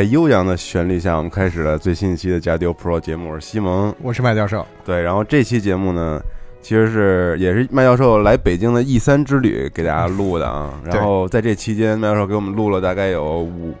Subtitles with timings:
[0.00, 3.32] 在悠扬的旋律下，我们开始了最新一期的加丢 Pro 节目。
[3.32, 4.66] 我是西蒙，我是麦教授。
[4.82, 6.18] 对，然后这期节目呢，
[6.62, 10.72] 其实是也是麦教授来北京的 E 三之旅给大家录的啊。
[10.86, 13.74] 然后在这期间，麦教授给我们录了大概有五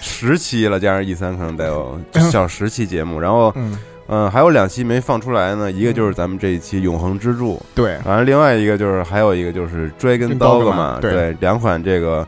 [0.00, 1.96] 十期了，加上 E 三可能得有
[2.32, 3.20] 小十期节目。
[3.20, 12.26] 然后， 嗯，嗯，还有两期没放出来呢，一个就是咱们这一期《永恒之柱》，对，然后另外一个就是还有一个就是 Dragon 对对，两款这个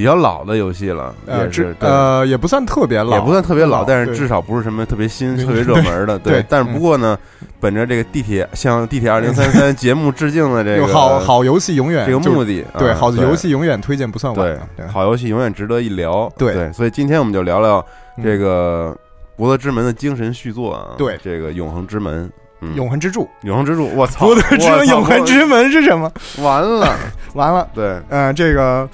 [0.00, 6.18] 比较老的游戏了，呃，也是呃也不算特别老，也不算特别老，但是至少不是什么特别新、特别热门的。
[6.18, 7.18] 对但是不过呢，
[7.60, 16.32] 本着这个地铁向地铁二零三三 节目致敬的这个好好游戏永远这个目的，对，啊好游戏永远推荐不算晚对好游戏永远值得一聊。
[16.38, 17.84] 对对，所以今天我们就聊聊
[18.16, 18.96] 嗯这个
[19.36, 22.26] 《博德之门》的精神续作啊，对这个《永恒之门》。
[22.62, 24.26] 嗯，永恒之柱，永恒之柱，我操！
[24.28, 26.10] 博德之门，永恒之门是什么？
[26.42, 26.94] 完了，
[27.32, 28.88] 完了，对，嗯，这个。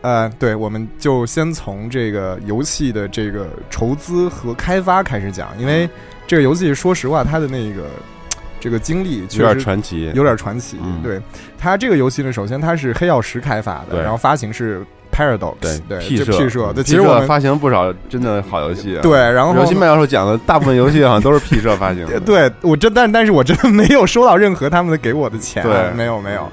[0.00, 5.88] 呃，对，我们就先从这个游戏的这个筹资和开发开始讲，因为
[6.26, 7.82] 这个游戏说实话，它的那个
[8.60, 10.76] 这个经历确有点实传奇，有点传奇。
[10.82, 11.00] 嗯。
[11.02, 11.20] 对
[11.58, 16.32] 它这个游戏呢，首先它是黑曜石开发的，然后发行是 Paradox，对对 P 社。
[16.32, 19.02] P 社，对，其实我们发行不少真的好游戏啊。
[19.02, 22.20] 对，然后尤其麦教授讲的大部分游戏好像都是 P 社发行的。
[22.26, 25.90] 对我真但但是我真的没有收到任何他们的给我的钱，对。
[25.92, 26.48] 没有没有，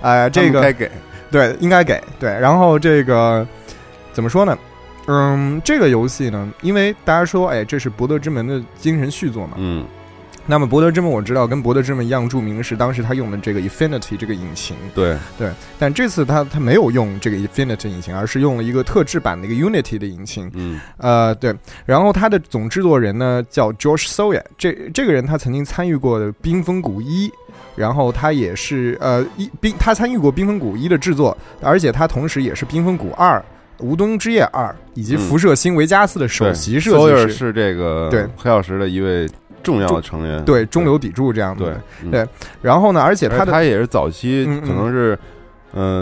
[0.00, 0.90] 呃，这个该给，
[1.30, 3.46] 对应该给对，然后这个
[4.12, 4.56] 怎么说呢？
[5.06, 9.54] 嗯，这个游戏呢，因为大家说，哎，这是《博德之门》的精神续作嘛。
[9.58, 9.86] 嗯，
[10.46, 20.50] 那么《博德之门》我知道跟《博德之门》一样著名的是当时他用的这个 Infinity 这个引擎，对，对，但这次他他没有用这个 Infinity 引擎，而是用了一个特制版的一个 Unity 的引擎。
[20.54, 20.78] 嗯。
[20.98, 21.54] 呃，对，
[21.86, 27.28] 然后他的总制作人呢叫 George Sawyer，这这个人他曾经参与过的《冰封谷一》，
[27.74, 33.38] 然后他也是呃一冰，他参与过《冰封谷一》的制作，而且他同时也是《冰封谷二》。
[33.84, 38.24] 《无冬之夜二》以及《辐射新维加斯》的首席设计师，是这个对。
[38.36, 39.28] 黑曜石的一位
[39.64, 41.74] 重要的成员，对中流砥柱这样对
[42.10, 42.24] 对
[42.62, 45.14] 然后呢，而且他的他也是早期可能是。
[45.14, 45.18] 嗯，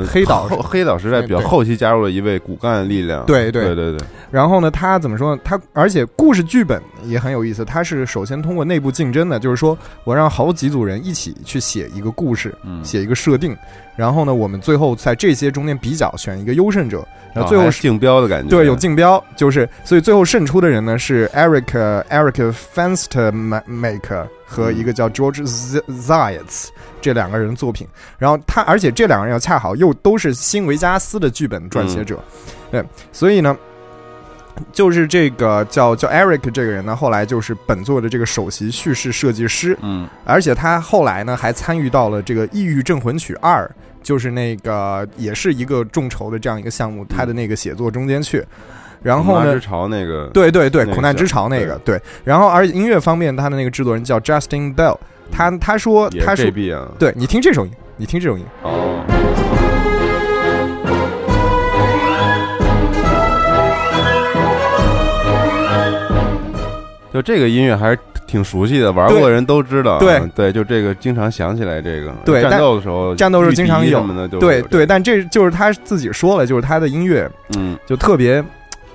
[0.06, 3.64] 黑岛后黑岛时代比较后期加入了一位骨干力量，对对。
[3.64, 5.40] 对对对，然后呢，他怎么说呢？
[5.44, 7.64] 他而且故事剧本也很有意思。
[7.64, 12.84] 他是首先通过内部竞争的，就是说我让好几组人一起去写一个故事，嗯。
[12.84, 13.56] 写一个设定，
[13.96, 26.68] 然后呢，我们最后在这些中间比较，选一个优胜者，然后最后竞标的感觉，对有竞标，就是所以最后胜出的人呢是 Eric Eric Fenstermaker 和一个叫 George Z- Zayats
[27.00, 27.88] 这两个人的作品。
[28.18, 32.22] 然后他，而且这两个人又恰好又都是新维加斯的剧本撰写者，
[32.70, 33.56] 对，所以呢。
[34.70, 43.64] 就是这个叫叫 Eric 这个人呢，后来就是本作的这个首席叙事设计师，嗯，而且他后来呢还参与到了这个《异域镇魂曲二》，
[44.02, 48.44] 就是那个也是一个众筹的这样一个项目，他的那个写作中间去。
[49.02, 52.00] 然后呢之，潮那个，对对对，那个苦难之潮那个对。
[52.24, 54.96] 然后而且音乐方面，他的那个制作人叫 Justin Bell，
[55.30, 59.04] 他他说他说 JB 啊，对你听这首音，你听这首音，哦，
[67.12, 69.98] 就这个音乐还是挺熟悉的，玩过的人都知道啊。
[69.98, 72.06] 对对，就这个经常想起来这个。
[72.06, 74.00] 战对战斗的时候，战斗时候经常有
[74.38, 77.28] 对对，，但这就是他自己说了，就是他的音乐
[77.58, 78.42] 嗯就特别。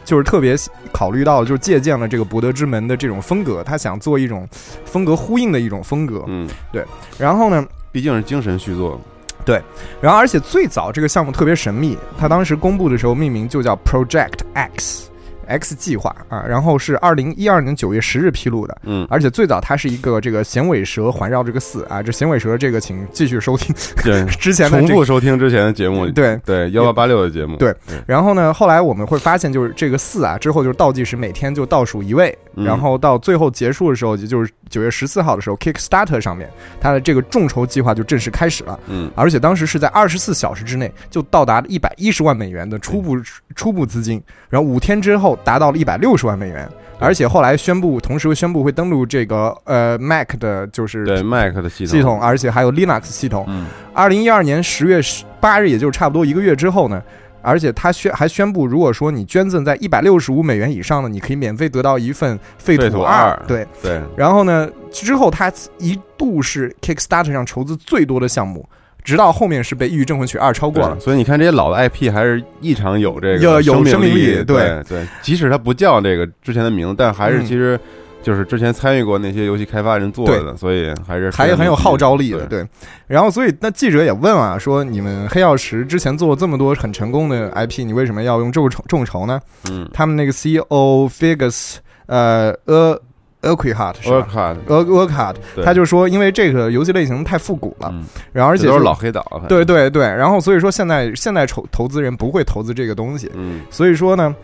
[0.07, 0.55] 就是特别
[0.93, 4.47] 考虑到，就是借鉴了这个博德之门的这种风格，他想做一种
[4.85, 6.23] 风格呼应的一种风格。
[6.27, 6.81] 嗯，对
[7.17, 8.97] 然后呢，毕竟是精神续作，
[9.43, 9.61] 对
[9.99, 15.09] 然后，而且最早这个项目特别神秘，他当时公布的时候命名就叫 Project X。
[15.47, 26.37] X 计划啊，然后是二零一二年九月十日披露的，嗯，而且最早它是一个这个响尾蛇环绕这个四啊，这响尾蛇这个请继续收听对， 之前的这个重复收听之前的节目，对。
[26.45, 27.73] 对幺八八六的节目，对。
[28.05, 36.49] 然后呢，后来我们会发现，就是这个四啊，之后就是倒计时，每天就倒数一位，嗯然后到最后结束的时候，也就是九月十四号的时候，Kickstarter 上面
[36.79, 39.11] 它的这个众筹计划就正式开始了，嗯。
[39.15, 43.17] 而且当时是在二十四小时之内就到达了一百一十万美元的初步
[43.55, 46.67] 初步资金，然后五天之后达到了一百六十万美元，
[46.99, 51.91] 而且后来宣布，同时宣布会登录这个呃 Mac 的，就是对 Mac 的系统。
[51.91, 53.45] 系统，而且还有 Linux 系统。
[53.47, 53.67] 嗯。
[53.93, 57.01] 二零一二年十月十八日，也就是差不多一个月之后呢，
[57.47, 63.43] 而且他宣还宣布，如果说你捐赠在一百六十五美元以上呢，你可以免费得到一份废废土二二。
[63.47, 68.67] 对，对，然后呢，之后他一度是 Kickstarter 上筹资最多的项目，
[69.01, 70.99] 直到后面是被《异域镇魂曲二》超过了。
[70.99, 77.79] 所以你看这些老的 IP 还是异常有这个有有生命力对对对，即使它不叫这个之前的名字，但还是嗯其实
[78.27, 82.61] 就是之前参与过那些游戏开发人做的，所以还是还是很有号召力的，对。
[82.61, 82.67] 对。
[83.07, 89.39] 然后，所以那记者也问啊，说你们黑曜石之前做了这么多很成功的 IP，你为什么要用众筹众筹呢？
[89.69, 91.75] 嗯他们那个 CEO Figus
[92.07, 93.01] 呃呃
[93.41, 95.29] a q u i h a t 是吧？，Work 呃 w o r k h a
[95.29, 98.03] r d 他就说，因为这个游戏类型太复古了，嗯，
[98.33, 104.35] 然后而且都是老黑岛，对，对对，然后所以说现在现在投投资人不会投资这个东西，嗯所以说呢，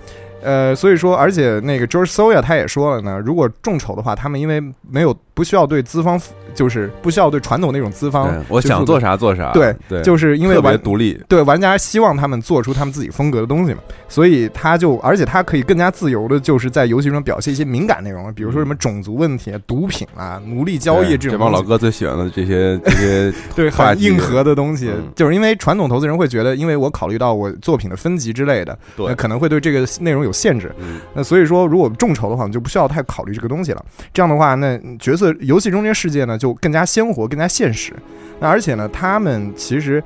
[0.43, 6.19] 呃，所以说，而且那个 George Soya 他也说了呢，如果众筹的话，他们因为没有不需要对资方，
[6.53, 30.73] 就是不需要对传统那种资方，我想做啥做啥，对对，就是因为特别玩独立，对玩家希望他们做出他们自己风格的东西嘛，所以他就而且他可以更加自由的，就是在游戏中表现一些敏感内容，比如说什么种族问题、啊、毒品啊、奴隶交易这种这帮老哥最喜欢的这些这些 对很硬核的东西，嗯就是因为传统投资人会觉得，因为我考虑到我作品的分级之类的，对可能会对这个内容有限制。
[30.79, 33.85] 嗯那所以说，如果众筹的话，我们就不需要太考虑这个东西了。
[34.11, 37.93] 这样的话，那角色游戏中间世界呢，就更加鲜活、更加现实。
[38.39, 40.03] 那而且呢，他们其实，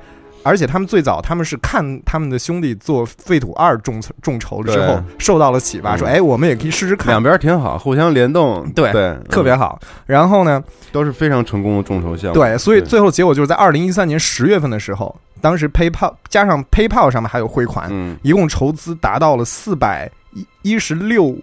[0.48, 5.98] 而且他们最早他们是看他们的兄弟做《废土二》众筹众筹之后受到了启发，嗯。
[5.98, 7.08] 说：“哎，我们也可以试试看。
[7.08, 7.22] 两。
[7.22, 9.24] 边挺好，互相联动，对对，嗯。
[9.28, 9.78] 特别好。
[10.06, 18.16] 然后呢，都是非常成功的众筹项目，对，所以最后结果就是在二零一三年十月份的时候，当时 PayPal 加上 PayPal 上面还有汇款，嗯。
[18.22, 21.36] 一共筹资达到了四百一一十六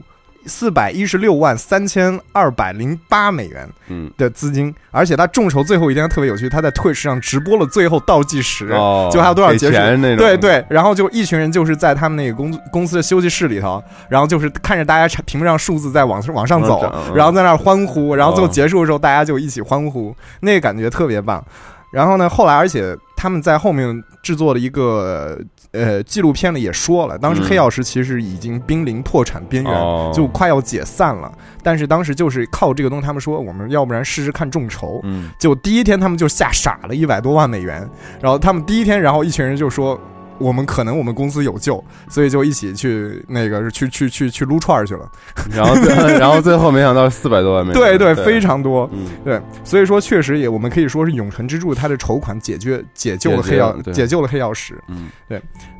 [0.46, 4.12] 四百一十六万三千二百零八美元嗯。
[4.18, 9.74] 的资金，而且他众筹最后一天特别有趣，他在 Twitch 上直播了最后倒计时，哦，就还有多少给结束？
[9.74, 17.16] 钱那种，对对，然后就一群人就是在他们那个公公司的休息室里头，然后就是看着大家屏幕上数字在往往上走往上涨，嗯。
[17.16, 21.44] 然后在那儿欢呼，然后最后哦结束的时候大家就一起欢呼，那个感觉特别棒。
[21.92, 25.39] 然后呢，后来而且他们在后面制作了一个
[25.72, 31.31] 呃纪录片里也说了，当时嗯黑曜石其实已经濒临破产边缘，哦就快要解散了。
[31.62, 37.88] 但是当时就是靠这个东西，他们说我们要不然试试看众筹，嗯就第一天他们就吓傻了，一百多万美元。
[38.19, 40.00] 然后他们第一天，然后一群人就说。
[40.38, 45.10] 我们可能我们公司有救，所以就一起去那个去去去去撸串儿去了。
[45.52, 48.90] 然后最 然后最后没想到四百多万美元，对对，对，非常多。
[48.94, 49.08] 嗯。
[49.24, 54.78] 对，所以说确实也我们可以说是永恒之柱，它的筹款解决解救了黑曜解救了黑曜石。
[54.88, 55.10] 嗯。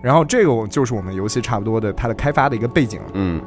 [0.02, 3.06] 然后这个就是我们游戏差不多的它的开发的一个背景了。
[3.14, 3.42] 嗯，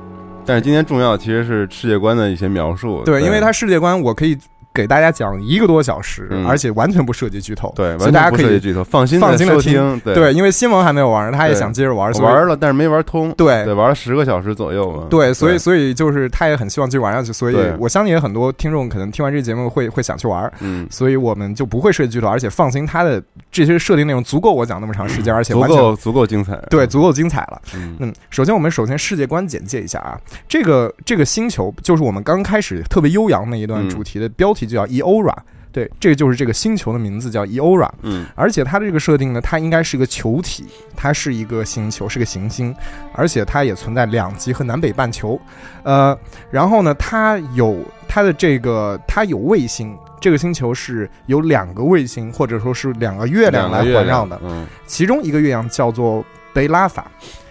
[0.45, 4.37] 但是今天重要其实是世界观的一些描述，对，因为它世界观我可以
[4.73, 6.47] 给大家讲一个多小时，嗯。
[6.47, 7.73] 而且完全不涉及剧透。
[7.77, 10.01] 对所以大家可以剧透，放心放心的听。
[10.01, 10.15] 对。
[10.15, 13.65] 对，因为新闻还没有玩，他也想接着玩，玩了，但是没玩通，对。
[13.65, 27.61] 对，玩了十个小时左右嘛，对，所以所以就是他也很希望继续玩下去，所以我相信有很多听众可能听完这个节目会会想去玩，嗯，所以我们就不会涉及剧透，而且放心，他的这些设定内容足够我讲那么长时间，而且足完全够足够精彩，对，足够精彩了。
[27.75, 27.97] 嗯。
[28.01, 33.89] 嗯，首先我们首先世界观简介一下啊，这个这个星球就是我们刚开始特别悠扬那一段嗯。
[33.89, 35.35] 主题的标题就叫 Eora，、
[35.71, 38.27] 对，这个就是这个星球的名字叫 Eora，嗯。
[38.35, 42.75] 而且它的这个设定呢，它应该是一个球体，它是一个星球，是个行星，
[43.15, 45.41] 而且它也存在两极和南北半球，
[45.83, 46.19] 呃，
[46.50, 49.97] 然后呢，它有它的这个它有卫星。
[50.21, 54.67] 这个星球是有两个卫星或者说是两个月亮来环绕的，嗯。
[54.85, 57.09] 其中一个月亮叫做贝拉法，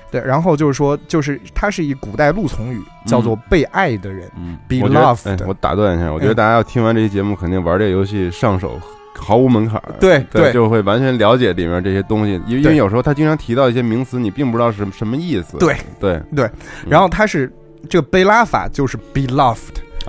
[0.09, 4.29] 对，然后就是说，就是它是一古代陆从语，叫做被爱的人。
[4.37, 6.35] 嗯 Be loved 哎我打断一下，我觉得嗯。
[6.35, 8.79] 大家要听完这期节目，肯定玩这个游戏上手
[9.17, 16.49] 毫无门槛儿，对对就会完全了解里面这些东西，因为因为有时候他经常提到一些名词，你并不知道是什么意思，对对，对，
[16.87, 17.51] 然后他是
[17.89, 19.57] 这个贝拉法就是 beloved，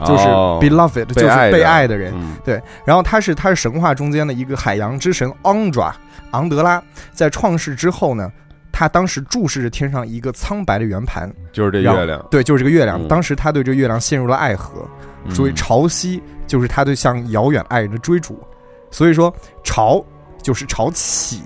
[0.07, 2.13] 就是哦 beloved，就是被爱的人。
[2.15, 2.37] 嗯。
[2.45, 5.91] 对，然后他是他是神话中间的一个海洋之神 Andra，
[6.33, 6.83] 昂德拉。
[7.13, 8.31] 在创世之后呢，
[8.79, 13.03] 他当时注视着天上一个苍白的圆盘，就是这然后月亮，对，就是这个月亮。
[13.03, 14.89] 嗯当时他对这个月亮陷入了爱河，
[15.25, 18.41] 嗯所以潮汐就是他对向遥远爱人的追逐。
[18.93, 20.01] 所以说潮
[20.41, 21.43] 就是潮起，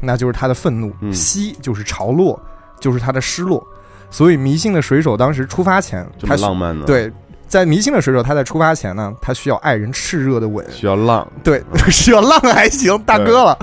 [0.00, 2.40] 那就是他的愤怒；嗯汐就是潮落，
[2.80, 3.62] 就是他的失落。
[4.08, 7.12] 所以迷信的水手当时出发前，这他浪漫的？，对。
[7.50, 13.58] 在迷信的水手，他在出发前呢，他需要爱人炽热的吻，需要浪，对， 需要浪还行，大哥了，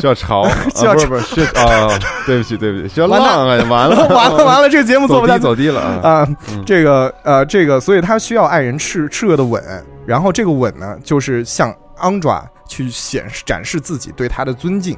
[0.00, 1.86] 需要潮， 啊需要不是啊，
[2.24, 4.44] 对不起对不起，需要完浪啊，完了完了。
[4.46, 5.40] 完了，这个节目做不下去。
[5.40, 6.26] 低走低了啊，
[6.64, 9.62] 这个呃，这个，所以他需要爱人炽炽热的吻，
[10.06, 14.96] 然后这个吻呢，就是向昂爪去显示展示自己对他的尊敬，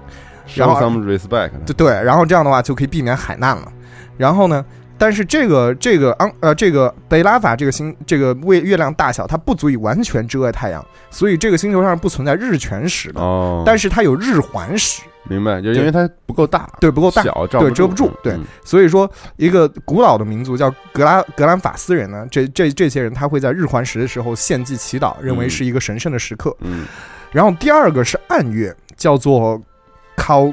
[0.55, 3.67] 然后 some respect，对对，然后这样的话就可以避免海难了。
[4.17, 4.65] 然后呢，
[5.01, 18.35] 但是这个这个昂呃这个贝拉法这个星这个为月亮大小，它不足以完全遮盖太阳，所以这个星球上不存在日全食的，哦，但是它有日环食，明白，就因为它不够大，对，不够大，小，罩对遮不住对。
[18.35, 26.55] 嗯所以说，一个古老的民族叫格拉格兰法斯人呢，这这这些人他会在日环食的时候献祭祈祷，认为是一个神圣的时刻。
[26.61, 26.85] 嗯，
[27.33, 29.61] 然后第二个是暗月，叫做
[30.15, 30.53] 考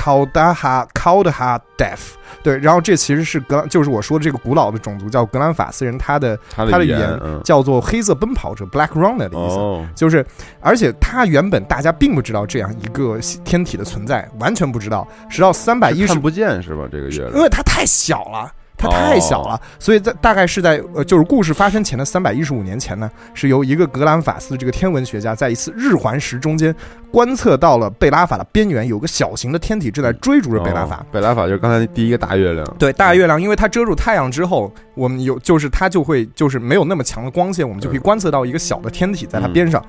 [0.00, 9.56] 考达哈考德哈 death，对，然后这其实是格就是我说的这个古老的种族叫格兰法斯人，他的他的语言叫做黑色奔跑者 black runner 的意思。
[9.56, 10.24] 哦，就是，
[10.60, 16.88] 而且他原本大家并不知道这样一个天体的存在，完全不知道，直到三百一十看不见是吧？
[16.90, 18.50] 这个月亮，因为它太小了。
[18.80, 26.74] 它太小了，所以在大概是在呃，就是故事发生前的三百一十五年前呢，是由一个格兰法斯这个天文学家在一次日环食中间
[27.10, 30.96] 观测到了贝拉法的边缘有个小型的天体正在追逐着贝拉法。
[30.96, 39.84] 哦贝拉法就是刚才第一个大月亮，对，大月亮，因为它遮住太阳之后，我们有就是它就会就是没有那么强的光线，我们就可以观测到一个小的天体在它边上。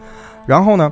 [0.48, 0.92] 然后呢，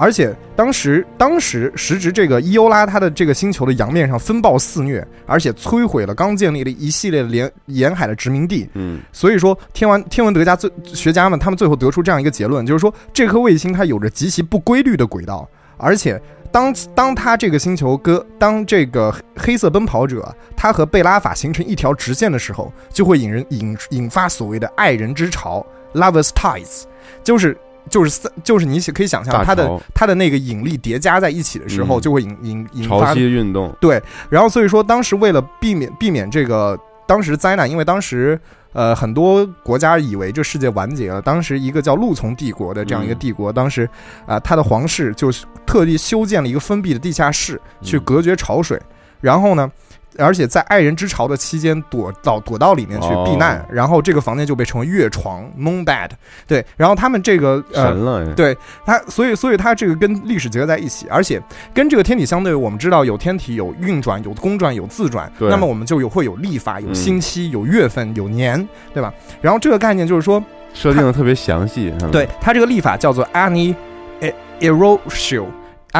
[0.00, 8.68] 而且当时当时时值这个伊欧拉它的这个星球的洋面上风暴肆虐，而且摧毁了刚建立的一系列沿沿海的殖民地。
[8.74, 16.20] 嗯，所以说，天文天文德家最学家们他们最后得出这样一个结论，就是说这颗卫星它有着极其不规律的轨道，而且
[16.52, 26.84] 当当它这个星球跟当这个黑黑色奔跑者它和贝拉法形成一条直线的时候，就会引人引引发所谓的爱人之潮 （lovers tides），
[27.24, 27.58] 就是。
[27.88, 32.00] 就是三，就是你可以想象大它的潮它的那个引力叠加在一起的时候，嗯。
[32.00, 38.38] 就会引引引潮发汐运动，对然后所以说，当时为了避免避免这个当时灾难，因为当时
[38.72, 43.88] 呃很多国家以为这世界完结了，当时一个叫陆从帝国的这样一个帝国，当时
[44.26, 48.02] 啊、他的皇室就是特地修建了一个封闭的地下室，去嗯。
[48.04, 48.80] 隔绝潮水，
[49.20, 49.70] 然后呢。
[50.18, 56.10] 而且在爱人之潮的期间躲到躲到里面去避难，哦然后这个房间就被称为月床 （moon bed）。
[56.46, 61.40] 对，然后他们这个呃神了，对他，所以所以他这个跟历史结合在一起，而且
[61.72, 69.12] 跟这个天体相对，我们知道有天体有运转、有公转、有自转，那么我们就有会有历法、有嗯星期、有月份、有年，对吧？
[69.40, 70.42] 然后这个概念就是说，
[70.74, 73.24] 设定的特别详细，嗯对它这个历法叫做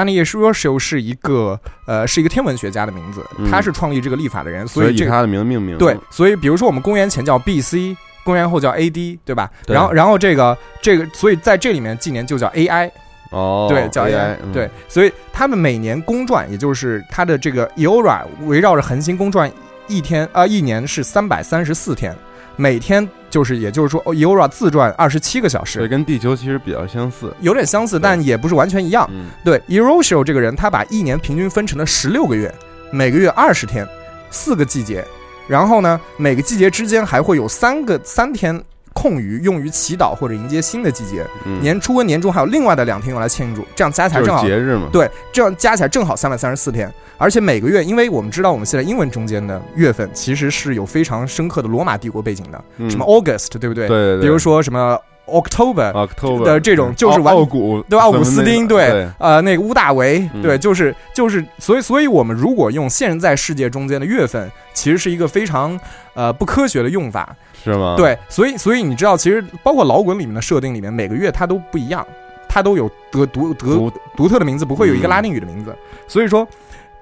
[0.04, 0.38] Ani Erosio。
[0.40, 9.50] Ani Erosio 是一个呃是一个天文学家的名字，嗯他是创立这个历法的人，所以这个以以他的名字命名，对，所以比如说我们公元前叫 B.C.，公元后叫 A.D.，对吧？
[9.66, 12.90] 对然后然后这个这个，所以在这里面纪年就叫 A.I。
[13.30, 19.52] 哦，对，叫 AI，嗯对，，所以他们每年公转，也就是它的这个 Eora 围绕着恒星公转
[19.86, 22.16] 一天啊、一年是三百三十四天，
[22.60, 29.08] 每天就是也就是说哦 Eora 自转二十七个小时，对跟地球其实比较相似，有点相似，但也不是完全一样。
[29.12, 32.52] 嗯，对 Erosio 这个人，他把一年平均分成了十六个月，
[32.90, 33.86] 每个月二十天，
[34.30, 35.04] 四个季节，
[35.46, 38.60] 然后呢，每个季节之间还会有三个三天
[38.92, 41.24] 空余用于祈祷或者迎接新的季节。
[41.44, 41.60] 嗯。
[41.60, 53.88] 年初跟年终还有另外的两天用来庆祝，这样加起来正好节日嘛，对，这样加起来正好三百三十四天，而且每个月，因为我们知道我们现在英文中间的月份其实是有非常深刻的罗马帝国背景的，嗯什么 August 对不对？
[53.88, 54.96] 对对对，比如说什么
[55.26, 58.04] October，、October 的这种就是完奥奥古对吧？
[58.04, 65.78] 奥古斯丁，对，对，呃，那个乌大维，嗯对，就是就是，所以所以我们如果用现在世界中间的月份，其实是一个非常
[66.14, 72.06] 呃不科学的用法，是吗？，对，所以所以你知道，其实包括老滚里面的设定里面，每个月它都不一样，
[72.48, 75.76] 它都有得独得独独特的名字，不会有一个嗯拉丁语的名字。
[76.06, 76.48] 所以说，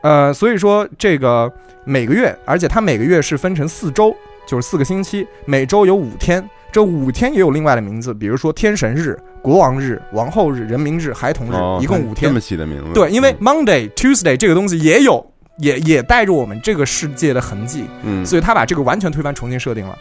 [0.02, 1.52] 呃，所以说这个
[1.84, 4.14] 每个月，而且它每个月是分成四周，
[4.46, 6.48] 就是四个星期，每周有五天。
[6.72, 12.38] 这五天也有另外的名字，比如说天神日、国王日、王后日、人民日、孩童日，哦，一共五天这么。
[12.38, 15.24] 起的名字，对，因为嗯 Monday、Tuesday 这个东西也有，
[15.56, 17.86] 也也带着我们这个世界的痕迹。
[18.02, 19.96] 嗯，所以他把这个完全推翻，重新设定了。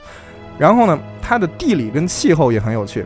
[0.58, 3.06] 然后呢，它的地理跟气候也很有趣。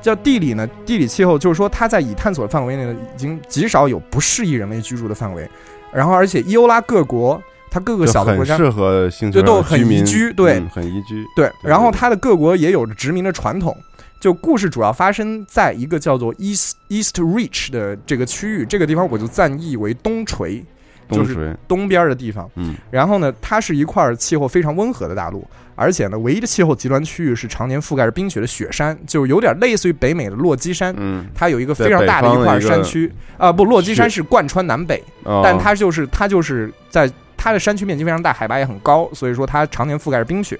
[0.00, 5.48] 叫地理呢，地理气候就是说，它在已探索的范围内呢，已经极少有不适宜人类居住的范围。
[5.92, 11.24] 然后而且伊欧拉各国，它各个小的国家很适合星球就都很宜居对嗯很宜居。
[11.34, 13.76] 对，对然后它的各国也有着殖民的传统。
[14.20, 20.64] 就故事主要发生在一个叫做 East East Reach 的这个区域，这个地方我就暂译为东陲，
[21.08, 22.50] 就是东边的地方。
[22.56, 25.46] 嗯，然后呢，它是一块气候非常温和的大陆，
[25.78, 30.92] 而且呢，唯一的气候极端区域是常年覆盖着冰雪的雪山，就有点类似于北美的落基山。
[30.98, 40.58] 嗯，它有一个非常大的一块山区啊、不，落基山是贯穿南北，哦但它就是它就是在它的山区面积非常大，海拔也很高，所以说它常年覆盖着冰雪。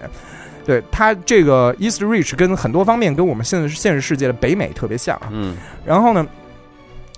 [0.65, 5.29] 对它这个 East Reach 跟很多方面跟我们现在现实世界的北美特别像啊。
[5.33, 6.25] 嗯然后呢，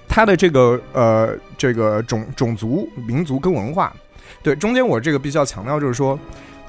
[0.08, 3.92] 它的这个呃这个种种族、民族跟文化，
[4.42, 6.18] 对中间我这个必须要强调就是说。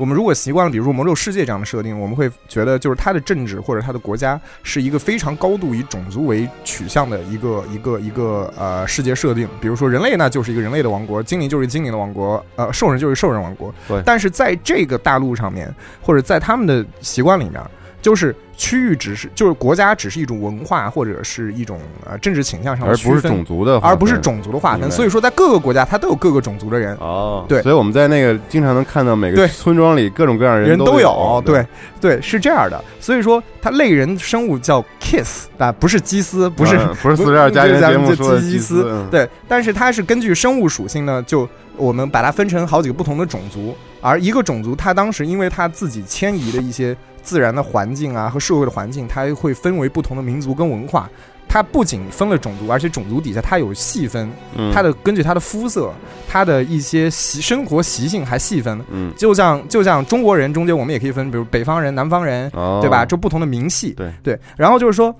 [0.02, 9.48] 我们如果习惯了，比如说《魔兽世界》这样的设定，我们会觉得就是它的政治或者它的国家是一个非常高度以种族为取向的一个一个一个呃世界设定。
[9.62, 13.72] 比如说人类呢就是一个人类的王国，精灵就是精灵的王国，呃兽人就是兽人王国。
[13.88, 17.62] 对但是在这个大陆上面，或者在他们的习惯里面，
[18.02, 24.90] 就是区域只是就是国家只是一种文化或者是一种呃政治倾向上的而不是种族的，而不是种族的划分。
[24.90, 27.62] 所以说，在各个国家，它都有各个种族的人，哦，对。
[27.62, 29.46] 所以我们在那个经常能看到每对。
[29.46, 31.42] 个村庄里各种各样的人都有。
[31.46, 31.66] 对。
[32.00, 32.84] 对，是这样的。
[33.00, 39.08] 所以说，它类人生物叫 kiss 啊，不是基斯，不是、嗯不是四十二家园节目就说的基基斯嗯。
[39.12, 51.10] 对，但是它是根据生物属性呢，就我们把它分成好几个不同的种族，而一个种族它当时因为它自己迁移的一些自然的环境啊和社会的环境，它会分为不同的民族跟文化。
[51.48, 55.92] 它不仅分了种族，而且种族底下它有细分，嗯它的根据它的肤色、
[56.26, 58.80] 它的一些习生活习性还细分。
[58.90, 63.06] 嗯就像就像中国人中间，我们也可以分，比如北方人、南方人，哦对吧？
[63.06, 63.92] 就不同的明系。
[63.92, 65.14] 对对，然后就是说，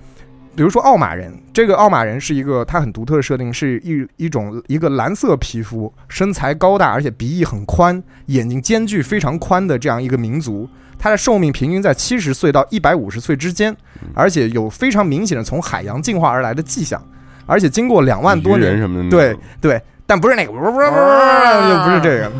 [0.56, 10.66] 比如说奥马人，这个奥马人是一个它很独特的设定，是一一种一个蓝色皮肤、身材高大，而且鼻翼很宽、眼睛间距非常宽的这样一个民族。
[11.02, 17.02] 它的寿命平均在七十岁到一百五十岁之间，嗯而且有非常明显的从海洋进化而来的迹象，
[17.44, 20.80] 而且经过两万多年什么对种对，但不是那个，又不
[21.90, 22.30] 是这个，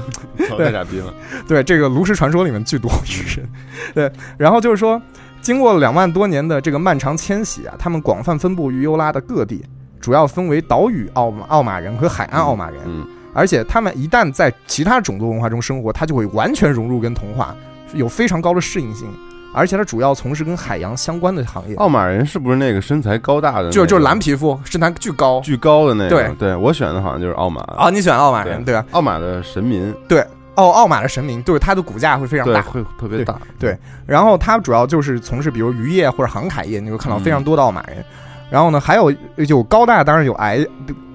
[0.56, 1.12] 太傻逼了。
[1.48, 3.48] 对，这个炉石传说里面巨多鱼人。
[3.92, 5.02] 对，然后就是说，
[5.40, 9.64] 经过两万多年的这个漫长迁徙啊，他们广泛分布于优拉的各地，
[10.00, 12.78] 主要分为岛屿奥奥马人和海岸奥马人。
[12.86, 17.56] 嗯，而且他们一旦在其他种族文化中生活，他就会完全融入跟同化，
[17.94, 19.08] 有非常高的适应性。
[19.54, 23.70] 而且他主要从事跟海洋相关的行业，奥马人是不是那个身材高大的那个？
[23.70, 25.40] 就就是蓝皮肤，身材巨高。
[25.40, 26.08] 巨高的那个？
[26.08, 28.82] 对对，我选的好像就是奥马啊，你选奥马人对吧？
[28.92, 30.20] 奥马的神民，对，
[30.54, 33.38] 哦，奥马的神明，对它的骨架会非常大，会特别大。
[33.58, 37.98] 对，然后它主要就是从事比如渔业或者航海业，你会看到非常多的奥马人。
[37.98, 38.04] 嗯
[38.52, 40.58] 然后呢，还有有高大，当然有矮，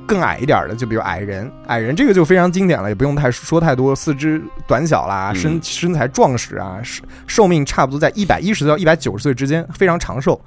[0.08, 1.52] 更矮一点的，就比如矮人。
[1.68, 10.42] 矮人这个就非常经典了，也不用太说太多，四肢短小啦，身嗯身材壮实啊，寿寿命差不多在一百一十到一百九十岁之间，非常长寿。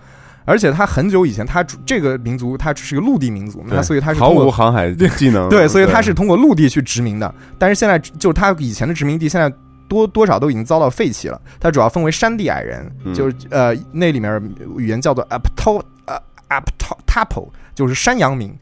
[0.46, 7.32] 而且他很久以前，他这个民族它是一个陆地民族，那所以他是毫无航海技能， 对，所以他是通过陆地去殖民的。
[7.58, 9.54] 但是现在就是他以前的殖民地，现在
[9.86, 11.40] 多多少都已经遭到废弃了。
[11.60, 14.42] 它主要分为山地矮人，嗯就是呃那里面
[14.78, 16.16] 语言叫做 Apto 呃
[16.48, 18.52] Aptotapo，就是山羊民，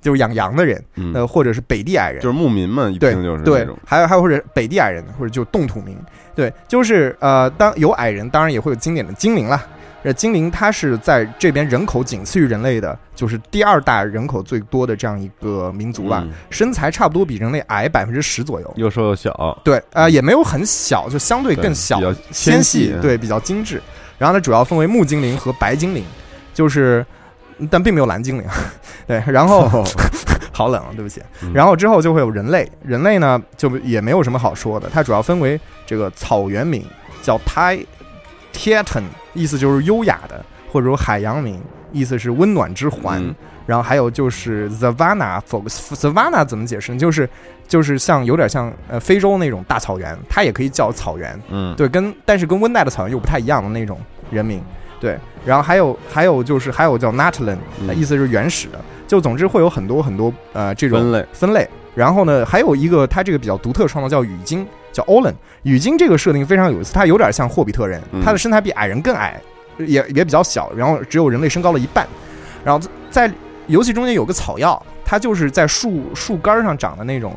[0.00, 5.96] 就是养羊的人，嗯呃或者是北地矮人，就是牧民们，一对听就是那对种，还有还有或者北地矮人，或者就冻土民，
[6.34, 9.64] 对，就是呃，当有矮人，当然也会有经典的精灵啦。
[10.04, 16.22] 呃精灵它是在这边人口仅次于人类的，就是第二大人口最多的这样一个民族吧。
[16.24, 18.72] 嗯身材差不多比人类矮百分之十左右。
[18.76, 23.82] 又瘦又小，对，呃，也没有很小，就相对对更小比较、纤纤细对，比较精致。
[24.18, 26.04] 然后它主要分为木精灵和白精灵，
[26.54, 27.04] 就是，
[27.70, 28.44] 但并没有蓝精灵。
[29.06, 29.68] 对，然后、
[30.52, 31.22] 好冷啊，对不起。
[31.42, 36.84] 嗯然后之后就会有人类，人类呢就也没有什么好说的，它主要分为这个草原民，
[37.22, 37.84] 叫 Tai
[38.52, 41.60] Titan，意思就是优雅的，或者说海洋民，
[41.92, 43.22] 意思是温暖之环。
[43.22, 43.34] 嗯
[43.68, 46.98] 然后还有就是 Savannah folks，Savannah 怎么解释呢？
[46.98, 47.28] 就是
[47.66, 54.62] 就是像有点像呃非洲那种大草原，它也可以叫草原，嗯，对，跟但是跟温带的草原又不太一样的那种人民，
[55.00, 55.18] 对。
[55.44, 58.78] 然后还有还有就是还有叫 Natlan，、嗯意思是原始的。
[59.06, 61.68] 就总之会有很多很多呃这种分类分类。
[61.94, 65.32] 然后呢，还有一个它这个比较独特创造叫雨鲸，叫 Olen。
[65.62, 69.40] 雨鲸这个设定非常有意思，它有点像霍比特人，嗯它的身材比矮人更矮，
[69.78, 72.06] 也也比较小，然后只有人类身高的一半。
[72.64, 73.30] 然后在
[73.66, 77.34] 游戏中间有个草药，它就是在树树干上长的那种，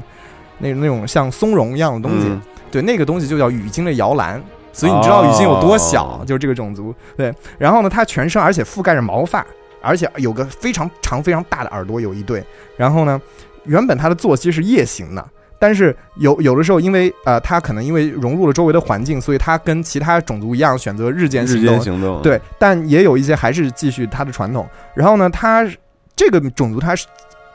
[0.59, 2.27] 那那种像松茸一样的东西。
[2.27, 4.41] 嗯对，那个东西就叫雨鲸的摇篮。
[4.73, 6.93] 所以你知道羽鲸有多小，哦就是这个种族。
[7.15, 9.45] 对，然后呢，它全身而且覆盖着毛发，
[9.81, 12.43] 而且有个非常长、非常大的耳朵，有一对。
[12.77, 13.19] 然后呢，
[13.65, 15.25] 原本它的作息是夜行的，
[15.59, 21.81] 但是有有的时候，因为呃，它可能因为融入了周围的环境，所以它跟其他种族一样选择日间行动间。
[21.81, 24.67] 行动，对，但也有一些还是继续它的传统。
[24.95, 25.67] 然后呢，它
[26.15, 26.95] 这个种族他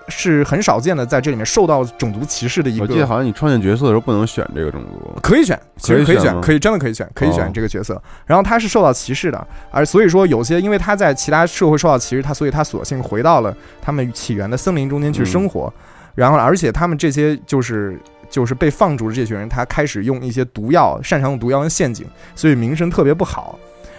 [0.09, 3.07] 是是很少见的，在这里面受到种族歧视的一个我记得。
[3.07, 8.01] 好像你创建角色的时候不能选这个种族，可以选，其实可以选，可以真的可以选，可以选哦这个角色。
[8.25, 15.73] 然后他是受到歧视的，而所以说有些因为他在其他社会受到歧视，他所以他索性回到了他们起源的森林中间去生活。
[16.15, 17.99] 然后，而且他们这些就是
[18.31, 23.59] 就是被放逐的这群人，他开始用一些毒药，擅长用毒药跟陷阱，所以名声特别不好。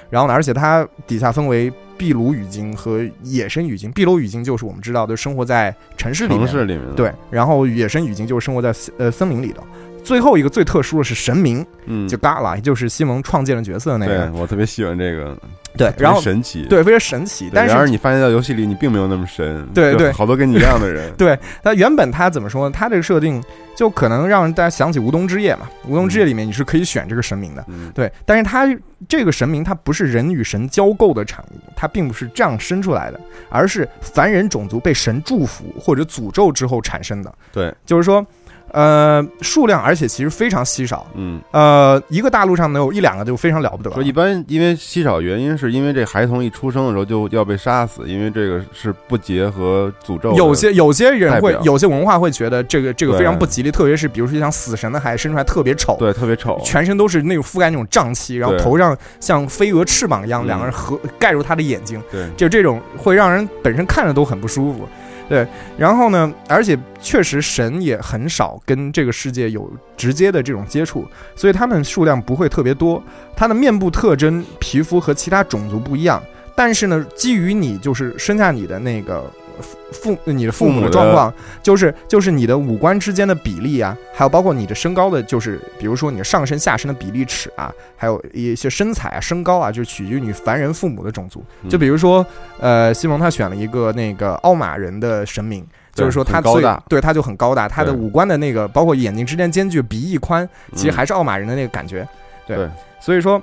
[0.10, 3.92] 然后呢，而且它底下分为壁炉语境和野生语境。
[3.92, 9.64] 壁炉语境就是我们知道的生活在城市里面，城市里面对，然后野生语境就是生活在呃森林里头。
[10.08, 14.18] 最后一个最特殊的是神明，嗯，就 Gala，也就是西蒙创建的角色那个。
[14.18, 15.38] 对个，我特别喜欢这个，
[15.76, 21.14] 对，然后神奇，对非常神奇，但是然而你发现到游戏里你并没有那么神，对对，好多跟你一样的人。
[21.20, 22.74] 对那原本他怎么说呢？
[22.74, 23.44] 他这个设定
[23.76, 28.66] 就可能让大家想起无冬之夜嘛，无冬之夜里面你是可以选这个神明的，嗯，对，但是他
[29.10, 37.34] 这个神明他不是人与神交构的产物，他并不是这样生出来的，而是凡人种族被神祝福或者诅咒之后产生的。
[37.52, 38.26] 对，就是说，
[38.72, 43.90] 呃，数量而且其实非常稀少，嗯，呃，一个大陆上能有一两个就非常了不得。
[43.90, 43.96] 了。
[43.96, 50.34] 说一般因为稀少原因是因为这孩童一出生的时候就要被杀死，因为这个是不洁和诅咒。
[50.34, 64.88] 有些有些人会有些文化会觉得这个这个非常不吉利，特别是比如说像死神的孩子生出来特别丑，对特别丑，全身都是那种覆盖那种瘴气，然后头上像飞蛾翅膀一样，嗯两个人合盖住他的眼睛，对，就这种会让人本身看着都很不舒服。
[65.30, 65.46] 对，
[65.78, 73.02] 然后呢，而且确实神也很少跟这个世界有直接的这种接触，所以他们数量不会特别多。
[73.36, 76.24] 他的面部特征、皮肤和其他种族不一样，
[76.56, 79.30] 但是呢，基于你就是生下你的那个
[79.62, 91.44] 父父你的父母的的状况，就是就是你的五官之间的比例啊，还有包括你的身高的，就是比如说你的上身下身的比例尺啊，还有一些身材啊、身高啊，就是取决于你凡人父母的种族。
[91.64, 92.26] 嗯就比如说，
[92.60, 95.66] 呃，西蒙他选了一个那个奥马人的神明。
[95.94, 102.08] 就是说他最高大对他就很高大，他的五官的那个包括眼睛之间间距、鼻翼宽，其实嗯还是奥马人的那个感觉。
[102.46, 103.42] 对对所以说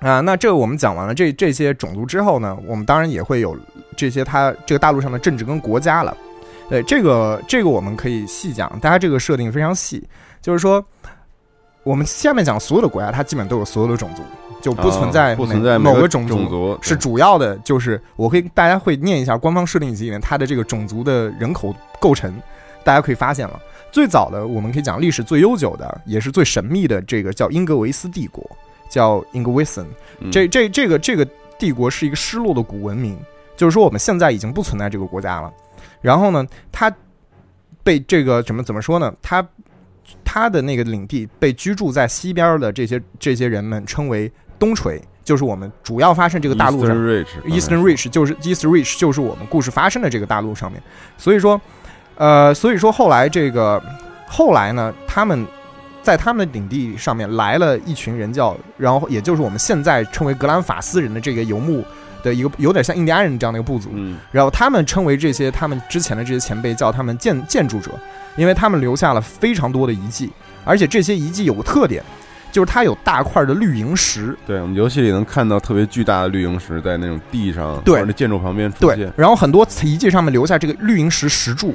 [0.00, 3.56] 啊，那这个我们讲完了这这些种族之后呢，我们当然也会有
[3.96, 6.16] 这些它这个大陆上的政治跟国家了。
[6.68, 10.06] 对，这个这个我们可以细讲，大家这个设定非常细，
[10.40, 10.84] 就是说
[11.82, 14.22] 我们下面讲所有的国家，它基本都有所有的种族，
[14.60, 22.32] 就不存在啊不存在某个种种族是主要的，就是我可以大家会念一下官方设定集里面它的这个种族的人口构成，
[22.84, 23.58] 大家可以发现了。
[23.90, 28.44] 最早的我们可以讲历史最悠久的，也是最神秘的这个叫英格维斯帝国，
[28.88, 30.30] 叫 i n g w i s o n 嗯。
[30.30, 31.26] 这这这个这个
[31.58, 33.18] 帝国是一个失落的古文明，
[33.56, 35.52] 就是说我们现在已经不存在这个国家了。
[36.00, 36.92] 然后呢，它
[37.82, 39.12] 被这个怎么怎么说呢？
[39.20, 39.46] 它
[40.24, 46.96] 它的那个领地被居住在西边的这些这些人们称为东陲，就是我们主要发生这个大陆上。
[46.96, 50.82] Eastern Eastern Reach 就是 East Reach 就是我们故事发生的这个大陆上面，
[51.16, 51.60] 所以说，
[52.16, 53.82] 呃，所以说后来这个
[54.26, 55.46] 后来呢，他们
[56.02, 61.84] 在他们的领地上面来了一群人叫，然后也就是我们现在称为格兰法斯人的这个游牧
[62.22, 64.18] 的一个有点像印第安人这样的一个部族，嗯。
[64.32, 67.90] 然后他们称为这些他们之前的这些前辈叫他们建建筑者，
[68.36, 70.30] 因为他们留下了非常多的遗迹，
[70.64, 72.02] 而且这些遗迹有个特点，
[72.50, 77.94] 就是它有大块的绿萤石，对，我们游戏里能看到特别巨大的绿萤石在那种地上，对。
[77.94, 81.74] 或者那建筑旁边出对现，，然后很多遗迹上面留下这个绿萤石石柱，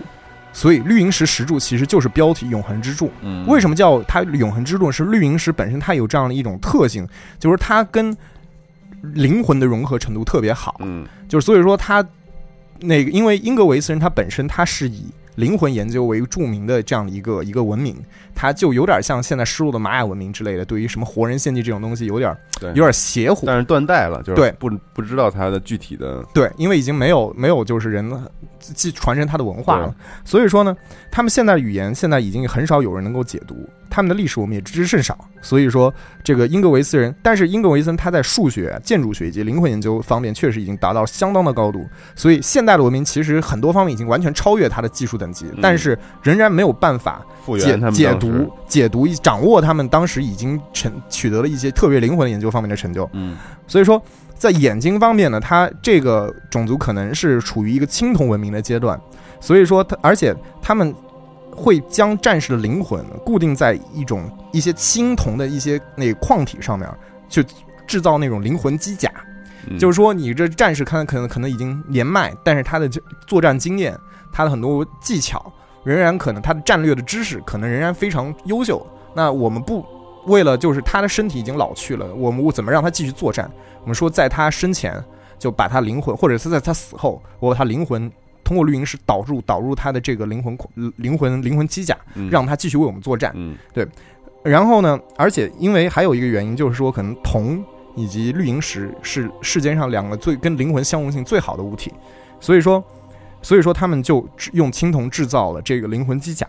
[0.54, 3.12] 所以绿萤石石柱其实就是标题永恒之柱。
[3.22, 4.92] 嗯，为什么叫它永恒之柱？
[4.92, 7.06] 是绿萤石本身它有这样的一种特性，
[7.40, 8.16] 就是它跟
[9.02, 10.78] 灵魂的融合程度特别好。
[10.80, 12.06] 嗯就是所以说它
[12.80, 17.96] 那个，因为英格维斯人他本身他是以灵魂研究为著名的这样的一个一个文明，
[18.36, 23.48] 它就有点像现在失落的玛雅文明之类的，对于什么活人献祭这种东西有点，有点邪乎。
[23.48, 28.08] 但是断代了，就是对不不知道它的具体的对，因为已经没有没有就是人
[28.74, 30.76] 继传承他的文化了，所以说呢，
[31.12, 35.18] 他们现代语言现在已经很少有人能够解读，他们的历史我们也知之甚少。
[35.42, 47.22] 所以说，这个英格维斯人，但是英格维森他在数学、建筑学以及灵魂研究方面确实已经达到相当的高度，所以现代的文明其实很多方面已经完全超越他的技术等级，但是仍然没有办法
[47.60, 53.10] 解解读、解读、掌握他们当时已经成取得了一些特别灵魂研究方面的成就。
[53.12, 53.38] 嗯。
[53.68, 54.02] 所以说，
[54.44, 59.00] 在眼睛方面呢，它这个种族可能是处于一个青铜文明的阶段，
[59.40, 60.94] 所以说它，而且他们
[61.50, 66.90] 会将战士的灵魂固定在一种一些青铜的一些那矿体上面，
[67.30, 67.42] 去
[67.88, 69.10] 制造那种灵魂机甲。
[69.70, 72.90] 嗯就是说，你这战士看可能可能已经年迈，但是他的
[73.26, 73.98] 作战经验、
[74.30, 75.42] 他的很多技巧，
[75.86, 78.86] 仍然可能他的战略的知识可能仍然非常优秀。
[79.16, 79.86] 那我们不
[80.26, 83.50] 为了就是他的身体已经老去了，我们怎么让他继续作战？
[83.84, 85.04] 我们说在他生前
[85.38, 88.12] 就把他灵魂，或者是在他死后，我把他灵魂
[88.44, 90.58] 通过绿萤石导入导入他的这个灵魂
[90.98, 93.32] 灵魂灵魂机甲，嗯让他继续为我们作战。
[93.36, 93.56] 嗯
[94.44, 97.64] 然后呢，而且因为还有一个原因，就是说可能铜
[97.96, 101.94] 以及绿萤石是世间上两个最跟灵魂相容性最好的物体，
[102.42, 102.84] 所以说，
[103.42, 106.46] 所以说他们就用青铜制造了这个灵魂机甲。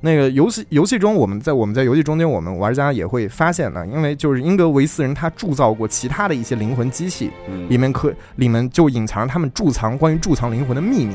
[0.00, 11.14] 那个游戏游戏中，我们在我们在游戏中间，我们玩家也会发现呢，因为就是英格维斯人他铸造过其他的一些灵魂机器，嗯里面可里面就隐藏着他们贮藏关于贮藏灵魂的秘密。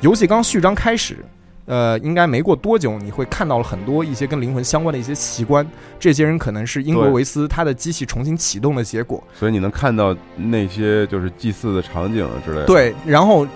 [0.00, 1.18] 游戏刚序章开始，
[1.66, 5.64] 呃，应该没过多久，你会看到了很多一些跟灵魂相关的一些奇观。
[6.00, 9.22] 这些人可能是英国对维斯他的机器重新启动的结果。
[9.32, 13.46] 所以你能看到那些就是祭祀的场景啊之类的。，对，然后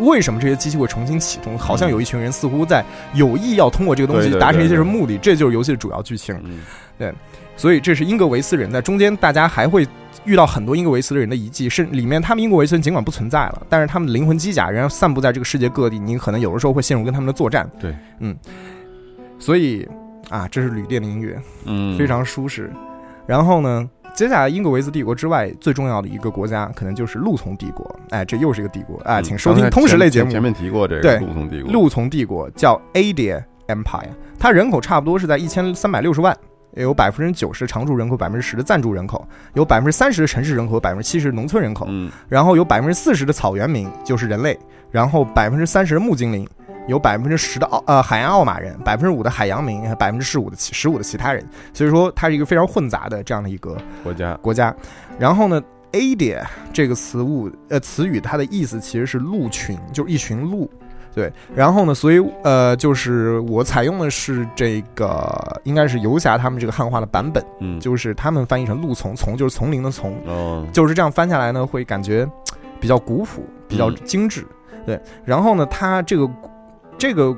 [0.00, 1.56] 为什么这些机器会重新启动？
[1.58, 2.84] 好像有一群人似乎在
[3.14, 6.36] 有意要通过这个东西达成一些什么目的，这就是游戏的主要剧情。
[6.98, 7.12] 对
[7.56, 9.86] 所以这是英格维斯人在中间，大家还会
[10.24, 17.68] 遇到很多英格维斯的人的遗迹，是里面他们英格维斯人尽管不存在了，但是他们的灵魂机甲仍然散布在这个世界各地，你可能有的时候会陷入跟他们的作战。
[17.80, 18.36] 对，嗯，
[19.38, 19.88] 所以
[20.28, 22.72] 啊，这是旅店的音乐，嗯，非常舒适。
[23.26, 27.88] 然后呢，接下来英格维斯帝国之外最重要的一个国家，可能就是陆从帝国。
[28.10, 29.00] 哎，这又是一个帝国。
[29.04, 36.36] 哎，嗯请收听通识类节目前前面提过这个对陆从帝国，陆从帝国叫 Adia Empire，它人口差不多是在一千三百六十万，
[36.72, 44.58] 有百分之九十常住人口，百分之十的暂住人口，有百分之三十的城市人口，百分之七十的农村人口，嗯然后有百分之四十的草原民，就是人类，
[44.90, 46.44] 然后百分之三十的木精灵，
[46.88, 54.74] 有百分之十的奥呃海洋奥马人，百分之五的海洋民，百分之十五的其十五的其他人，所以说它是一个非常混杂的这样的一个国家，国家。
[55.18, 60.68] 然后呢，Adia 这个词物呃词语它的意思其实是鹿群，就是一群鹿。
[61.14, 72.28] 对，然后呢，所以呃，就是我采用的是这个，应该是游侠他们这个汉化的版本，嗯，就是他们翻译成鹿丛，丛就是丛林的丛，哦，就是这样翻下来呢，会感觉
[72.78, 74.46] 比较古朴，比较嗯精致。
[74.86, 76.30] 对，然后呢，它这个
[76.98, 77.34] 这个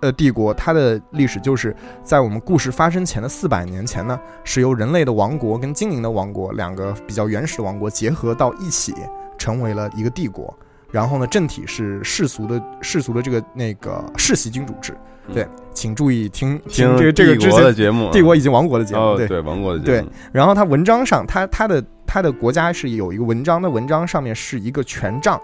[0.00, 8.92] 呃帝国，它的历史就是在我们故事发生前的四百年前呢，是由人类的王国跟精灵的王国两个比较原始的王国结合到一起，
[9.38, 10.52] 成为了一个帝国。
[10.90, 14.96] 然后呢，政体是世俗的世俗的这个那个世袭君主制。
[15.34, 19.28] 对，请注意听听这个这个帝之前国的节目，帝国已经亡国的节目，哦，对。
[19.28, 20.12] 对，亡国的节目，对。
[20.32, 25.38] 然后它文章上，它它的它的国家是有一个文章的文章上面是一个权杖，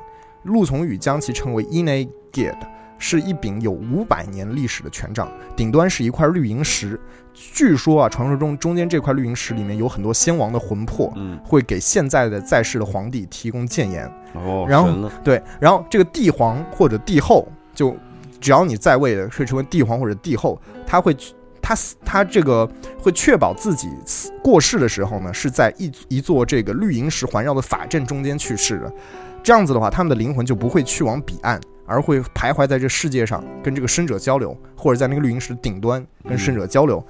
[0.45, 2.57] 陆从宇将其称为 Inagid，
[2.99, 6.99] 是一柄有五百年历史的权杖，顶端是一块绿萤石。
[7.35, 14.09] 据说啊，传说中中间这块绿萤石里面有很多先王的魂魄，嗯，会给现在的在世的皇帝提供谏言。
[14.35, 17.97] 哦，然后对，然后这个帝皇或者帝后，就
[18.41, 21.17] 只要你在位的，会成为帝皇或者帝后，他会
[21.61, 22.69] 他死他这个
[23.01, 28.93] 会确保自己死过世的时候呢，是在一一座这个绿萤石环绕的法阵中间去世的。
[29.43, 37.05] 这样子的话，他们的灵魂就不会去往彼岸，而会徘徊在这世界上，跟这个生者交流，或者在那个绿萤石的顶端跟生者交流。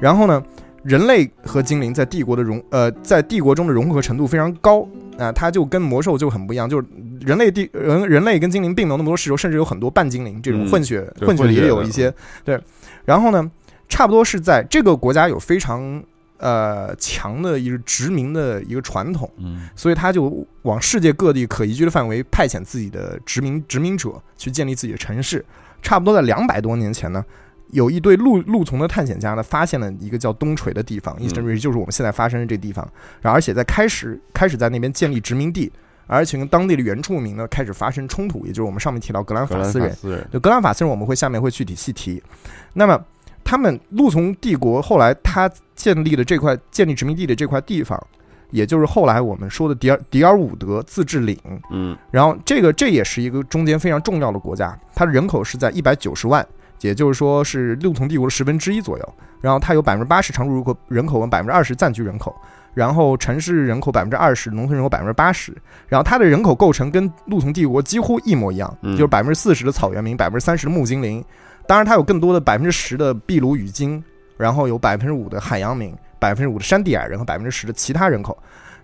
[0.00, 0.42] 然后呢，
[0.82, 4.86] 人类和精灵在帝国的融呃，在帝国中的融合程度非常高
[5.18, 6.86] 啊、它就跟魔兽就很不一样，就是
[7.22, 12.56] 人类地人人类跟精灵并没有那么多世仇，甚至有很多半精灵这种嗯混血、对混血也有一些对。
[13.04, 13.50] 然后呢，
[13.88, 16.00] 差不多是在这个国家有非常
[16.38, 25.44] 呃强的一个殖民的一个传统，嗯所以他就往世界各地可宜居的范围派遣自己的殖民殖民者去建立自己的城市。
[25.80, 27.24] 差不多在两百多年前呢，
[27.70, 32.88] 有一对陆陆从的探险家呢，发现了一个叫东陲的地方，Eastern Ridge 就是我们现在发生的这地方，
[33.20, 35.70] 然后而且在开始开始在那边建立殖民地，
[36.08, 39.88] 而且跟当地的原住民呢开始发生冲突，也就是我们上面提到格兰法斯人。
[39.88, 42.20] 法斯人，就格兰法斯人，我们会下面会具体细提。
[42.72, 43.00] 那么，
[43.44, 47.98] 他们陆从帝国后来他建立的这块建立殖民地的这块地方，
[48.50, 51.38] 也就是后来我们说的迪尔迪尔伍德自治领。
[51.70, 56.46] 嗯然后，这个这也是一个中间非常重要的国家，它的人口是在一百九十万，
[56.80, 59.14] 也就是说是陆从帝国的十分之一左右。
[59.40, 62.34] 然后它有百分之八十常住人口人口跟百分之二十暂居人口，
[62.74, 65.56] 然后城市人口百分之二十，农村人口百分之八十。
[65.86, 71.24] 然后它的人口构成跟陆从帝国几乎一模一样，嗯就是百分之四十的草原民，百分之三十的木精灵。
[71.68, 74.02] 当然，它有更多的百分之十的秘鲁语精，
[74.38, 78.36] 然后有百分之五的海洋民，百分之五的山地矮人和百分之十的其他人口。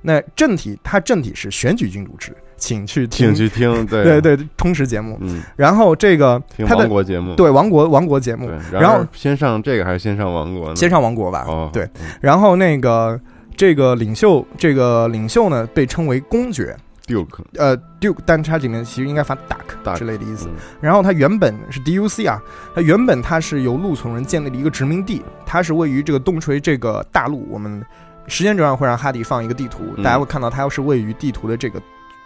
[0.03, 5.17] 那政体，它政体是选举君主制，请去听请去听， 对对对通识节目。
[5.23, 10.77] 嗯，然后这个听它的王国节目，对王国王国节目，，然后后先上这个还是先上王国呢？
[10.77, 11.47] 先上王国吧。
[11.49, 11.89] 哦，对，
[12.21, 13.19] 然后那个
[13.57, 20.49] 这个领袖，这个领袖呢被称为公爵，Duke 呃 Duke，但它里面其实应该发 duck 之类的意思。
[20.49, 22.43] 嗯然后它原本是 DUC 啊，
[22.75, 27.47] 它原本它是由陆从人建立的一个殖民地，它是位于这个东陲这个大陆。
[27.51, 27.85] 我们
[28.27, 31.83] 时间轴上会让哈迪放一个地图，嗯大家会看到它是位于地图的这个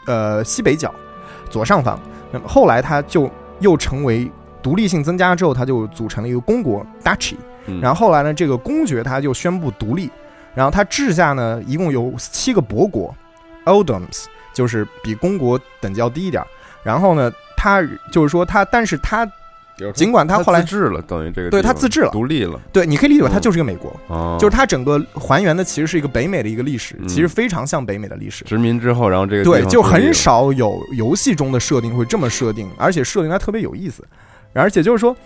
[0.07, 0.95] 呃西北角
[1.51, 1.99] 左上方。
[2.31, 4.31] 那么后来它就又成为
[4.62, 7.37] 独立性增加之后，它就组成了一个公国 Duchy。
[7.67, 10.11] 嗯然后后来呢，这个公爵他就宣布独立，
[10.55, 13.14] 然后他治下呢一共有七个伯国
[13.67, 14.25] earldoms，
[14.59, 16.42] 就是比公国等级要低一点。
[16.83, 19.25] 然后呢，他就是说他，但是他
[19.94, 28.44] 尽管他后来自治了，等于这个对他自治了独立了，对，你可以理解为它嗯就是一个美国，哦，就是他整个还原的其实是一个北美的一个历史，嗯其实非常像北美的历史。
[28.44, 34.03] 殖民之后，然后这个对，就很少有游戏中的设定会这么设定，而且设定还特别有意思。
[34.53, 35.16] 而且就是说，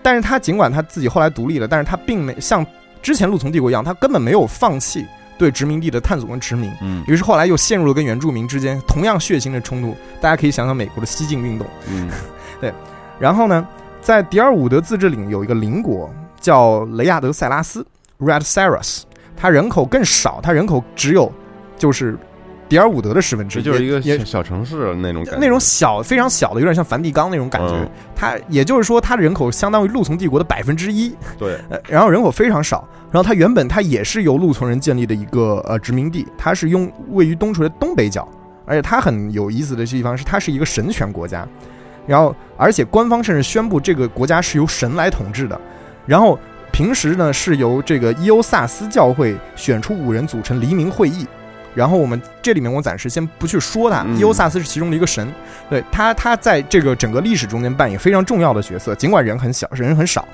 [0.00, 2.64] 但是他尽管他自己后来独立了，但是他并没像
[3.02, 5.04] 之前陆从帝国一样，他根本没有放弃
[5.40, 6.70] 对殖民地的探索跟殖民。
[6.82, 9.96] 嗯于是后来又陷入了跟原住民之间同样血腥的冲突。
[10.20, 11.66] 大家可以想想美国的西进运动。
[11.88, 12.10] 嗯
[12.60, 12.70] 对
[13.18, 13.66] 然后呢，
[14.02, 17.84] 在迪尔伍德自治领有一个邻国叫雷亚德塞拉斯
[18.18, 19.02] （Red Saras），
[19.34, 21.32] 它人口更少，它人口只有
[21.78, 22.18] 就是
[22.70, 27.74] 迪尔伍德的十分之一，这就是一个小小城市那种感觉，那种小非常小的，有点像梵蒂冈那种感觉。
[27.74, 32.86] 嗯它也就是说，它的人口相当于陆从帝国的百分之一，对，呃，然后人口非常少。
[33.10, 38.28] 然后它原本它也是由陆从人建立的一个呃殖民地，它是用位于东陲的东北角，
[38.66, 41.48] 而且它很有意思的地方是，它是一个神权国家。
[42.06, 45.58] 然后，而且官方甚至宣布这个国家是由神来统治的。
[46.04, 46.38] 然后
[46.70, 51.26] 平时呢是由这个伊欧萨斯教会选出五人组成黎明会议。
[51.74, 55.26] 然后我们这里面我暂时先不去说他，嗯伊欧萨斯是其中的一个神，
[55.68, 60.26] 对他他在这个整个历史中间扮演非常重要的角色，尽管人很小，人很少。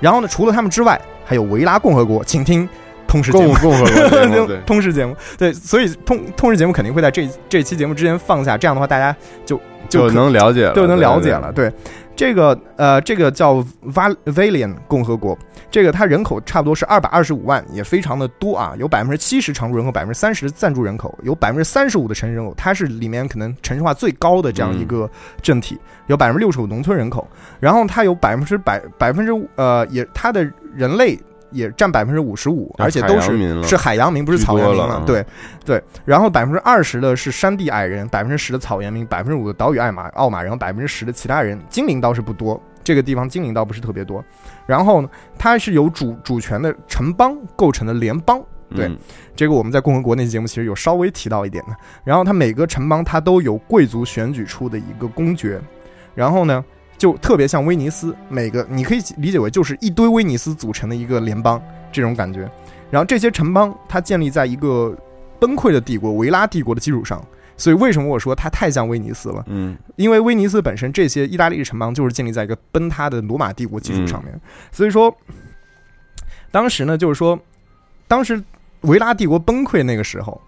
[0.00, 2.68] 然后呢，除了他们之外，还有维拉共和国，请听
[3.06, 3.54] 通识节目。
[3.54, 3.84] 共共和
[4.66, 9.14] 通识节目，对，所以通通识节目肯定会在这这期节目之前放下，这样的话大家
[9.46, 9.60] 就
[9.92, 11.52] 就能了解了，就能了解了。。
[11.52, 11.72] 对，
[12.16, 15.36] 这个呃，这个叫 Val Valian 共和国，
[15.70, 27.28] 这个它人口差不多是二百二十五万，也非常的多啊，有百分之七十常住人口，百分之三十暂住人口，有百分之三十五的城市人口，它是里面可能城市化最高的这样一个政体，有百分之六十五农村人口，
[27.60, 31.18] 然后它有百分之百百分之呃，也它的人类。
[31.52, 35.02] 也占百分之五十五，而且都是是海洋民，不是草原民了。
[35.06, 35.24] 对
[35.64, 41.60] 对，然后百分之二十的是山地矮人，百分之十的草原民，百分之五的岛屿艾玛奥马人，百分之十的其他人。
[41.68, 44.24] 精灵倒是不多，这个地方精灵倒不是特别多。
[44.66, 48.42] 然后呢，它是由主主权的城邦构成的联邦。
[48.74, 48.96] 对嗯
[49.36, 51.76] 这个我们在共和国那期节目其实有稍微提到一点的。
[52.04, 55.60] 然后它每个城邦它都有贵族选举出的一个公爵，
[56.14, 56.64] 然后呢，
[57.02, 61.60] 就特别像威尼斯，每个你可以理解为就是一堆威尼斯组成的一个联邦
[61.90, 62.48] 这种感觉。
[62.92, 64.96] 然后这些城邦它建立在一个
[65.40, 67.20] 崩溃的帝国维拉帝国的基础上，
[67.56, 69.44] 所以为什么我说它太像威尼斯了？
[69.48, 75.12] 嗯因为威尼斯本身这些意大利的城邦就是建立在一个崩塌的罗马帝国基础上面，所以说，
[76.52, 77.36] 当时呢，就是说，
[78.06, 78.40] 当时
[78.82, 80.40] 维拉帝国崩溃那个时候，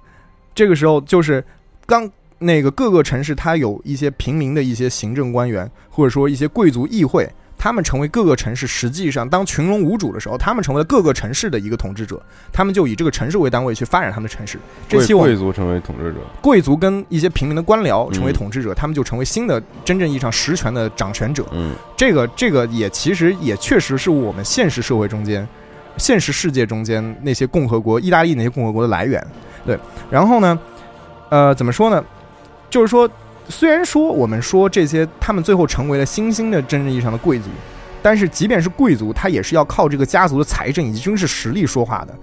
[0.55, 1.45] 这个时候就是
[1.85, 7.29] 刚那个各个城市，它有一些平民的一些行政官员，或者说一些贵族议会。
[7.57, 12.21] 他们成为各个城市，实际上当群龙无主的时候，他们成为了各个城市的一个统治者。
[12.53, 14.59] 他们就以这个城市为单位去发展他们的城市。
[14.87, 21.47] 这贵期贵族成为统治者，贵族跟一些平民的官僚成为嗯统治者，他们就成为新的真正意义上实权的掌权者。
[21.53, 25.49] 嗯这个这个也其实也确实是我们现实社会中间、
[25.97, 29.25] 现实世界中间那些共和国、意大利那些共和国的来源。
[29.65, 29.79] 对，
[30.11, 30.59] 然后呢，
[31.31, 32.05] 呃，怎么说呢？
[32.71, 33.09] 就是说，
[33.49, 37.47] 虽然说我们说这些他们最后成为了新兴的真正意义上的贵族，
[38.03, 42.15] 但是即便是贵族，他也是要靠这个家族的财政以及军事实力说话的。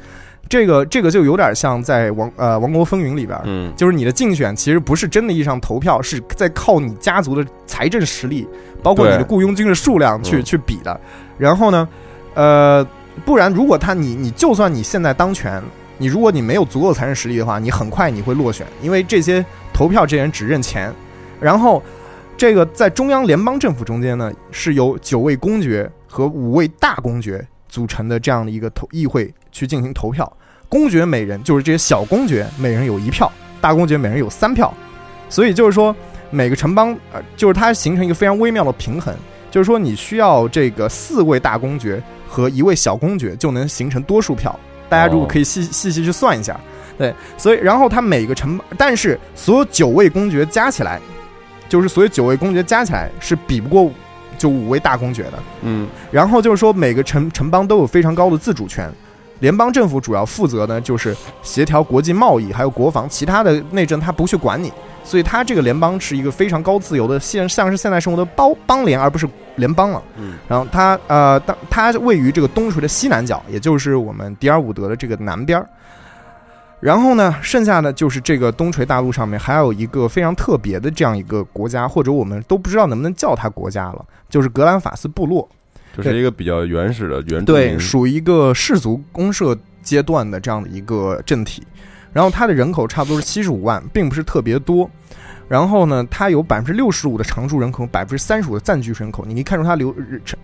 [0.50, 8.46] 这个这个就有点像在王呃《王国风云》里边，嗯就是你的竞选其实不是真的意义上投票，是在靠你家族的财政实力，
[8.84, 11.00] 包括你的雇佣军的数量去、嗯去比的。
[11.38, 11.88] 然后呢，
[12.34, 12.86] 呃，
[13.24, 15.64] 不然如果他你你就算你现在当权，
[16.02, 20.92] 你如果你没有足够的财政实力的话，你很快你会落选，因为这些投票这些人只认钱。
[21.40, 21.80] 然后，
[22.36, 30.36] 这个在中央联邦政府中间呢，是由九位公爵和五位大公爵组成的这样的一个投议会去进行投票。
[30.68, 34.74] 公爵每人就是这些小公爵每人有一票，大公爵每人有三票，
[35.30, 35.96] 所以就是说
[36.32, 39.14] 每个城邦呃，就是它形成一个非常微妙的平衡，
[39.52, 44.60] 就是说你需要这个四位大公爵和一位小公爵就能形成多数票。
[44.92, 46.60] 大家如果可以细细细去算一下，
[46.98, 51.00] 对，所以然后他每个城邦，但是所有九位公爵加起来，
[51.70, 53.90] 就是所有九位公爵加起来是比不过
[54.38, 55.34] 就五位大公爵的。
[55.62, 58.92] 嗯然后就是说，每个城城邦都有非常高的自主权。
[59.40, 64.74] 联邦政府主要负责呢，就是协调国际贸易还有国防，其他的内政他不去管你。
[65.04, 70.02] 所以它这个联邦是一个非常高自由的现，像是现代生活的邦邦联，而不是联邦了。
[70.18, 75.68] 嗯，然后它呃，当它位于这个东垂的西南角，也就是我们迪尔伍德的这个南边儿。
[76.80, 85.48] 然后呢，剩下的就是这个东垂大陆上面还有一个非常特别的这样一个国家，或者我们都不知道能不能叫它国家了，就是格兰法斯部落。
[85.96, 91.62] 这是一个比较原始的原对，属于一个氏族公社阶段的这样的一个政体。
[92.14, 94.90] 然后它的人口差不多是七十五万，并不是特别多。
[95.48, 99.26] 然后呢，它有百分之六十五的常住人口，百分之三十五的暂居人口。
[99.26, 99.94] 你可以看出它流，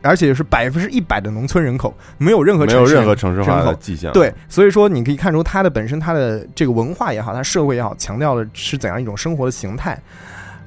[0.01, 4.11] 而且是百分之一百的农村人口，没有任何没有城市任何城市化的迹象。
[4.11, 9.97] 对，所以说你可以看出它的本身它的这个文化也好，它社会也好，强调的是怎样一种生活的形态。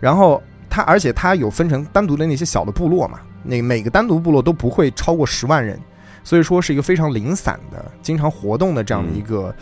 [0.00, 5.78] 然后它，而且它有分成单独的那些小的部落嘛，那每个单独部落都不会超过十万人，
[6.24, 9.54] 所以说是一个非常零散的、经常活动的这样的一个、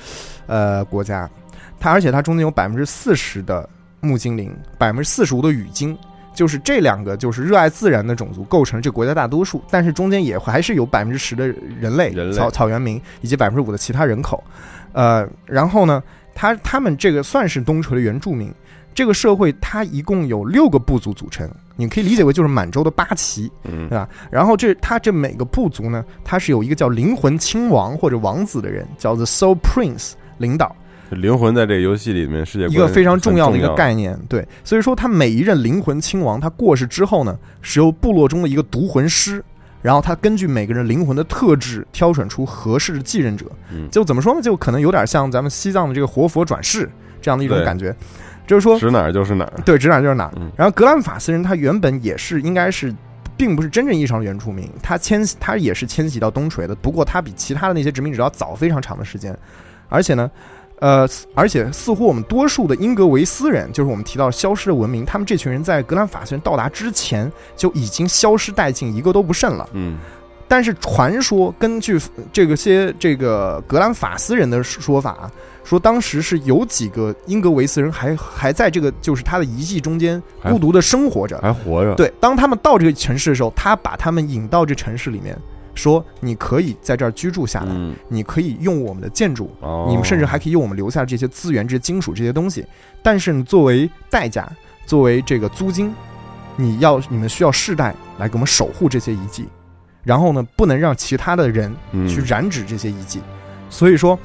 [0.49, 1.31] 呃国家。
[1.79, 3.69] 它而且它中间有百分之四十的
[4.01, 5.97] 木精灵，百分之四十五的雨精。
[6.35, 14.45] 就是这两个，就是热爱自然的种族构成这国家大多数，但是中间也还是有百分之十的人类人类草草原民以及百分之五的其他人口，
[14.93, 16.01] 呃，然后呢，
[16.37, 18.55] 他他们这个算是东陲的原住民，
[18.95, 24.09] 这个社会它一共有六个部族组成，你可以理解为就是满洲的八旗，嗯对吧？
[24.31, 30.75] 然后这它这每个部族呢，它是有一个叫灵魂亲王或者王子的人，叫做 Soul Prince 领导，
[31.11, 34.19] 灵魂在这个游戏里面世界一个非常重要的一个概念。
[34.29, 39.45] 对，所以说他每一任灵魂亲王他过世之后呢，是由部落中的一个独魂师，
[39.83, 43.47] 然后他根据每个人灵魂的特质挑选出合适的继任者。
[43.73, 44.43] 嗯就怎么说呢？
[44.43, 46.89] 就可能有点像咱们西藏的这个活佛转世
[47.21, 47.95] 这样的一种感觉，
[48.47, 49.53] 就是说指哪儿就是哪儿。
[49.65, 50.33] 对，指哪儿就是哪儿。
[50.37, 52.95] 嗯然后格兰法斯人他原本也是应该是，
[53.37, 59.37] 并不是真正意义上的原住民，他迁徙他也是迁徙到东陲的，不过他比其他的那些殖民者要早非常长的时间，
[59.89, 60.31] 而且呢。
[60.81, 69.69] 呃，而且似乎我们多数的英格维斯人，就是我们提到消失的文明，他们这群人在格兰法斯人到达之前就已经消失殆尽，一个都不剩了。
[69.73, 69.99] 嗯
[70.47, 72.01] 但是传说根据
[72.33, 75.29] 这个些这个格兰法斯人的说法，
[75.65, 81.39] 说当时是有几个英格维斯人还还在这个就是他的遗迹中间孤独的生活着。
[81.43, 81.93] 还活着。
[81.97, 85.37] 对，当他们到这个城市的时候，他把他们引到这城市里面，
[85.79, 92.67] 说你可以在这儿居住下来，嗯，你可以用我们的建筑，哦，你们甚至还可以用我们留下的这些资源、这些金属这些东西，
[93.03, 94.51] 但是你作为代价，
[94.85, 95.95] 作为这个租金，
[96.57, 99.47] 你要你们需要世代来给我们守护这些遗迹，
[100.03, 102.07] 然后呢，不能让其他的人嗯。
[102.09, 103.21] 去染指这些遗迹。
[103.71, 104.19] 所以说，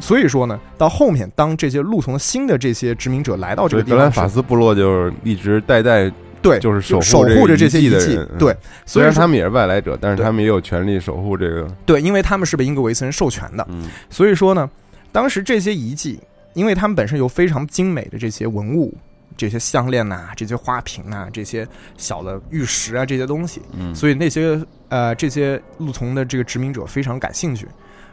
[0.00, 6.12] 所以说呢，到后面当这些路从新的这些殖民者来到这个地方时，法斯部落就是一直代代
[6.42, 11.68] 对，就是守守护着这些遗迹对，虽然他们也是外来者，但是他们也有权利守护这个。
[11.84, 14.68] 对，因为他们是被英格维斯人授权的，嗯所以说呢，
[15.12, 16.18] 当时这些遗迹，
[16.54, 18.96] 因为他们本身有非常精美的这些文物，
[19.36, 21.66] 这些项链呐、这些花瓶呐、这些
[21.96, 27.66] 小的玉石啊，这些东西，嗯，所以那些呃这些路从的这个殖民者非常感兴趣，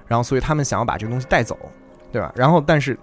[0.07, 1.57] 然后所以他们想要把这个东西带走，
[2.11, 2.31] 对吧？
[2.35, 2.97] 然后但是，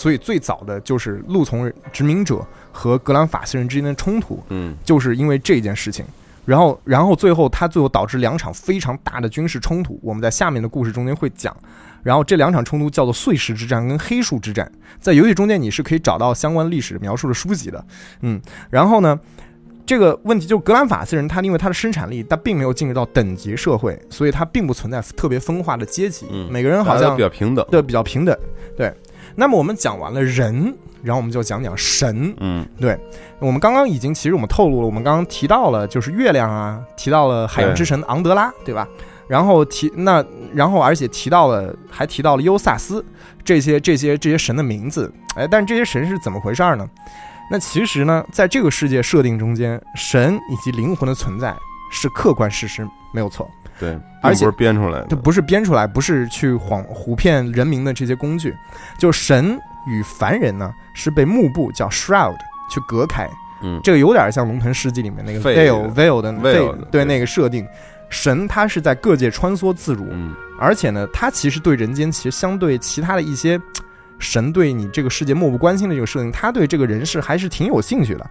[0.00, 2.42] 所以最早的就是路从殖民者
[2.72, 6.02] 和格兰法斯人之间的冲突，嗯就是因为这件事情。
[6.46, 11.54] 然后，然后最后，他最后导致两场非常大的军事冲突，我们在下面的故事中间会讲。
[12.02, 17.84] 然后这两场冲突叫做碎石之战跟黑树之战，在游戏中间你是可以找到相关历史描述的书籍的，
[18.22, 18.40] 嗯。
[18.70, 19.20] 然后呢，
[19.84, 27.64] 这个问题就是格兰法斯人，他因为他的生产力，他并没有进入到等级社会，所以他并不存在特别分化的阶级，嗯每个人好像比较平等。
[27.70, 28.34] 对比较平等，
[28.74, 28.90] 对。
[29.34, 32.98] 那么我们讲完了人，然后我们就讲讲神，嗯对，
[33.38, 38.86] 我们刚刚已经其实我们透露了，我们刚刚提到了就是月亮啊，提到了海洋之神昂德拉，对吧？
[39.28, 43.04] 然后提那，然后而且提到了，还提到了优萨斯
[43.44, 46.88] 这些这些这些神的名字，哎，但是这些神是怎么回事儿呢？
[47.50, 51.54] 那其实呢，在这个世界设定中间，神以及灵魂的存在
[51.90, 53.50] 是客观事实，没有错。
[53.78, 55.06] 对，而且不是编出来的。
[55.08, 58.54] 这不是编出来，不是去谎唬骗人民的这些工具，
[58.98, 62.36] 就神与凡人呢是被幕布叫 shroud
[62.70, 63.28] 去隔开，
[63.62, 67.66] 嗯这个有点像《龙腾世纪》里面那个 Veil veil 的 Veil 对对那个设定，
[68.10, 73.58] 神他是在各界穿梭自如，嗯而且呢，他其实对人间其实相对其他的一些
[74.18, 78.30] 神对你这个世界漠不关心的这个设定，他对这个人世还是挺有兴趣的。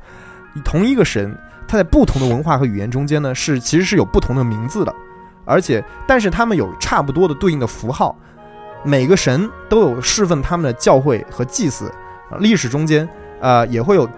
[0.63, 1.35] 同一个神，
[1.69, 4.93] 他在不同的文化和语言中间呢，是其实是有不同的名字的，
[5.45, 8.17] 而且但是他们有差不多的对应的符号，
[8.83, 11.85] 每个神都有侍奉他们的教会和祭祀，
[12.31, 13.07] 啊历史中间
[13.39, 14.09] 呃也会有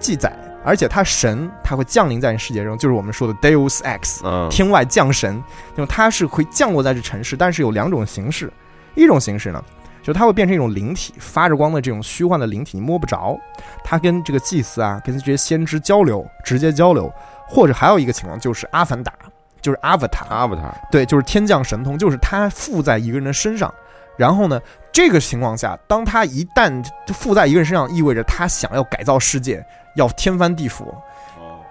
[0.00, 5.40] 记载，而且他神他会降临在世界中，就是我们说的 Deus Ex，嗯，天外降神，
[5.76, 8.52] 那么它是会降落在这城市，但是有两种形式，
[8.96, 9.62] 一种形式呢
[10.06, 13.36] 就它会变成一种灵体，发着光的这种虚幻的灵体，你摸不着。
[13.82, 17.12] 它跟这个祭司啊，跟这些先知交流，直接交流，
[17.44, 19.12] 或者还有一个情况就是阿凡达，
[19.60, 23.74] 就是阿凡达，阿凡达，对，就是天降神通，就是它附在一个人的身上。
[24.16, 24.60] 然后呢，
[24.92, 26.72] 这个情况下，当他一旦
[27.08, 29.60] 附在一个人身上，意味着他想要改造世界，
[29.96, 30.84] 要天翻地覆。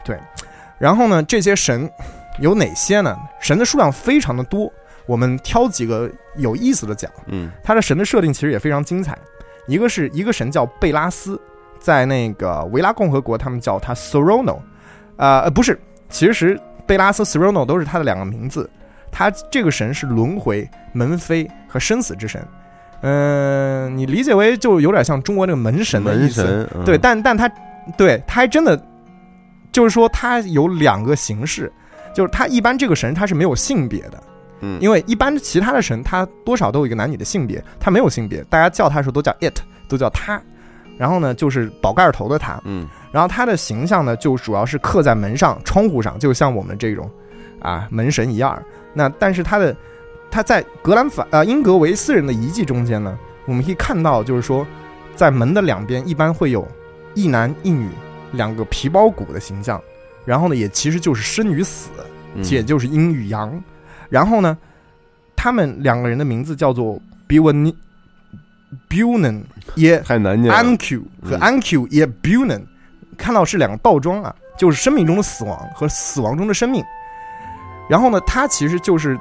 [0.03, 0.19] 对。
[0.77, 1.89] 然后呢，这些神
[2.39, 3.17] 有哪些呢？
[3.39, 4.69] 神的数量非常的多，
[5.05, 7.11] 我们挑几个有意思的讲。
[7.27, 9.17] 嗯他的神的设定其实也非常精彩。
[9.67, 11.39] 一个是一个神叫贝拉斯，
[11.79, 14.59] 在那个维拉共和国，他们叫他 Sorono，
[15.17, 15.79] 呃呃不是，
[16.09, 18.69] 其实贝拉斯 Sorono 都是他的两个名字。
[19.11, 22.45] 他这个神是轮回、门扉和生死之神。
[23.01, 26.43] 嗯、你理解为就有点像中国那个门神的意思。
[26.43, 27.49] 门神，嗯对，但但他
[27.97, 28.79] 对他还真的
[29.71, 31.71] 就是说他有两个形式，
[32.13, 34.21] 就是他一般这个神他是没有性别的，
[34.65, 40.41] 嗯，因为一般其他的神他多少都有一个男女的性别，他没有性别，大家叫他的时候都叫 it，都叫他。
[40.97, 47.09] 然后呢，就是宝盖头的他，嗯然后他的形象呢，就主要是刻在门上、窗户上，就像我们这种
[47.59, 48.57] 啊门神一样。
[48.93, 49.75] 那但是他的
[50.31, 54.65] 他在格兰法呃英格维斯人的遗迹中间呢，我们可以看到，就是说
[55.15, 56.65] 在门的两边一般会有
[57.13, 57.89] 一男一女
[58.31, 59.81] 两个皮包骨的形象，
[60.23, 61.89] 然后呢，也其实就是生与死，
[62.35, 63.61] 嗯也就是阴与阳。
[64.09, 64.57] 然后呢，
[65.35, 67.73] 他们两个人的名字叫做 b i w a n
[68.87, 69.43] b u n e n
[69.75, 72.61] 也太难念了，Anq 和嗯 Anq 也 Bunen，
[73.17, 76.83] 看到是两个倒装啊，就是生命中的死亡和死亡中的生命。
[77.89, 79.17] 然后呢，它其实就是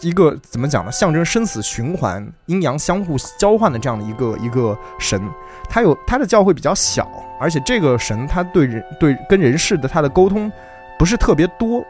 [0.00, 0.92] 一个怎么讲呢？
[0.92, 5.20] 象征生死循环、阴阳相互交换的这样的一个一个神。
[5.68, 7.08] 它有它的教会比较小，
[7.38, 10.50] 而且这个神他对人对跟人世的他的沟通
[10.98, 11.84] 不是特别多。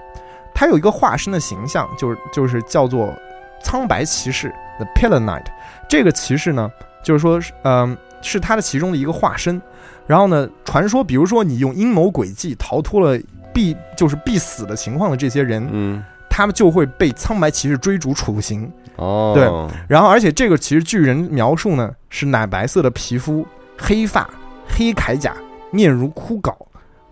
[0.54, 3.14] 他有一个化身的形象，就是就是叫做
[3.62, 5.46] 苍白骑士 The Pillar Knight。
[5.88, 6.70] 这个骑士呢，
[7.02, 9.60] 就是说是，嗯、是他的其中的一个化身。
[10.06, 13.18] 然后呢，传说，比如说你用阴谋诡计逃脱了
[13.52, 18.70] 必就是必死的情况的这些人，嗯他们就会被苍白骑士追逐处刑。
[18.96, 19.44] 哦，对
[19.88, 23.46] 然后，而且这个其实巨人描述呢是奶白色的皮肤、
[23.78, 24.28] 黑发、
[24.68, 25.34] 黑铠甲、
[25.70, 26.54] 面如枯槁，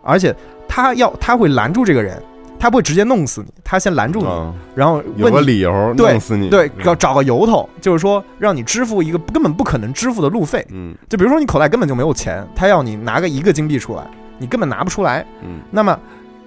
[0.02, 0.34] 而且
[0.68, 2.22] 他要他会拦住这个人，
[2.58, 10.66] 他不会直接弄死你，他先拦住你，啊然后有个你理由弄死你，对，要找找个由头，就是说让你支付一个根本不可能支付的路费。
[10.70, 14.02] 嗯就比如说你口袋根本就没有钱，他要你拿个一个金币出来，
[14.38, 15.24] 你根本拿不出来。
[15.42, 15.98] 嗯，那么，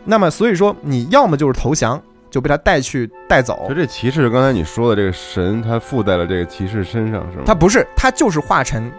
[0.05, 3.75] 那么所以说你要么就是投降，就被他带去带走就。
[3.75, 7.43] 这骑士，刚才你说的这个神，他附在了这个骑士身上，是吗？
[7.45, 8.91] 他不是，他就是化成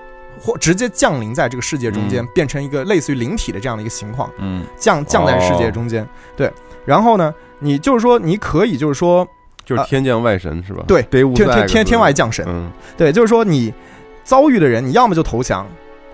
[0.42, 6.06] 或直接降临在这个世界中间，嗯变成一个类似于灵体的这样的一个情况，嗯，降降在世界中间。
[6.36, 6.52] 对，
[6.84, 9.26] 然后呢，你就是说你可以就是说
[9.64, 10.82] 就是天降外神是吧？
[10.88, 13.72] 对天天天天外降神，嗯对，就是说你
[14.24, 15.64] 遭遇的人，你要么就投降，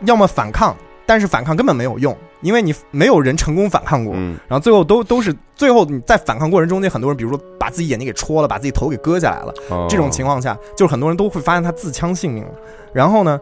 [0.05, 0.77] 要么反抗，
[1.07, 4.13] 但是反抗根本没有用，因为你没有人成功反抗过。
[4.15, 12.51] 嗯然后最后都都是最后你在反抗过程中间，很多人比如说把自己眼睛给戳了，把自己头给割下来了，哦这种情况下，就是很多人都会发现他自枪性命了。
[12.93, 13.41] 然后呢，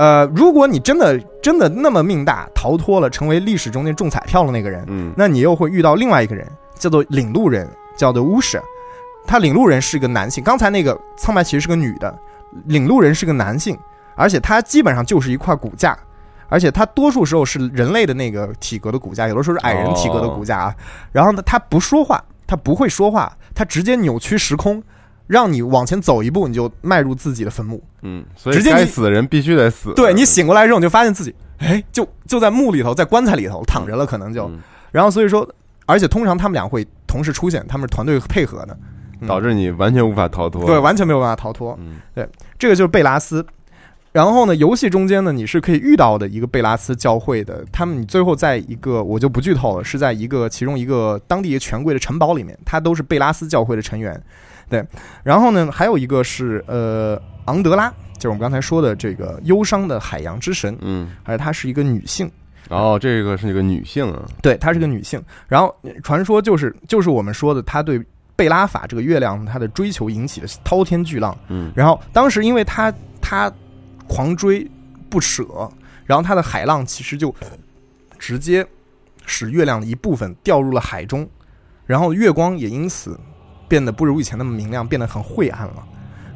[0.00, 8.58] 呃，如果你真的真的那么命大，逃脱了，成为历史中间中彩票的那个人，嗯那你又会遇到另外一个人，叫做领路人，叫做巫师。
[9.26, 12.18] 他领路人是个男性，刚才那个苍白其实是个女的，
[12.64, 13.78] 领路人是个男性，
[14.14, 15.94] 而且他基本上就是一块骨架，
[16.48, 20.74] 而且他多数时候是人类的那个体格的骨架，有的时候是矮人体格的骨架啊。
[21.12, 24.82] 然后呢，他不说话，他不会说话，他直接扭曲时空，
[25.30, 27.80] 让你往前走一步，你就迈入自己的坟墓。
[28.02, 29.94] 嗯，所以直接你该死的人必须得死。
[29.94, 34.46] 对你醒过来之后，你就发现自己，哎，就就在墓里头，在棺材里头躺着了，可能就。
[34.48, 34.58] 嗯
[34.90, 35.48] 然后所以说，
[35.86, 38.76] 而且通常他们俩会同时出现，他们是团队配合的，
[39.20, 40.66] 嗯导致你完全无法逃脱。
[40.66, 41.78] 对，完全没有办法逃脱。
[41.80, 42.28] 嗯对
[42.58, 43.46] 这个就是贝拉斯。
[44.10, 54.20] 然后呢，游戏中间呢，你是可以遇到的一个贝拉斯教会的，他们你最后在一个我就不剧透了，是在一个其中一个当地一个权贵的城堡里面，他都是贝拉斯教会的成员。
[54.70, 54.82] 对，
[55.22, 62.30] 然后呢，还有一个是呃昂德拉，就是我们刚才说的这个忧伤的海洋之神，嗯，而且她是一个女性。
[62.68, 65.20] 然后这个是一个女性啊，对，她是个女性。
[65.48, 68.00] 然后呃传说就是就是我们说的，她对
[68.36, 71.36] 贝拉法这个月亮她的追求引起的滔天巨浪。
[71.48, 73.52] 嗯然后当时因为她她
[74.06, 74.64] 狂追
[75.08, 75.44] 不舍，
[76.06, 77.34] 然后她的海浪其实就
[78.20, 78.64] 直接
[79.26, 81.28] 使月亮的一部分掉入了海中，
[81.86, 83.18] 然后月光也因此
[83.70, 85.76] 变得不如以前那么明亮，变得很晦暗了。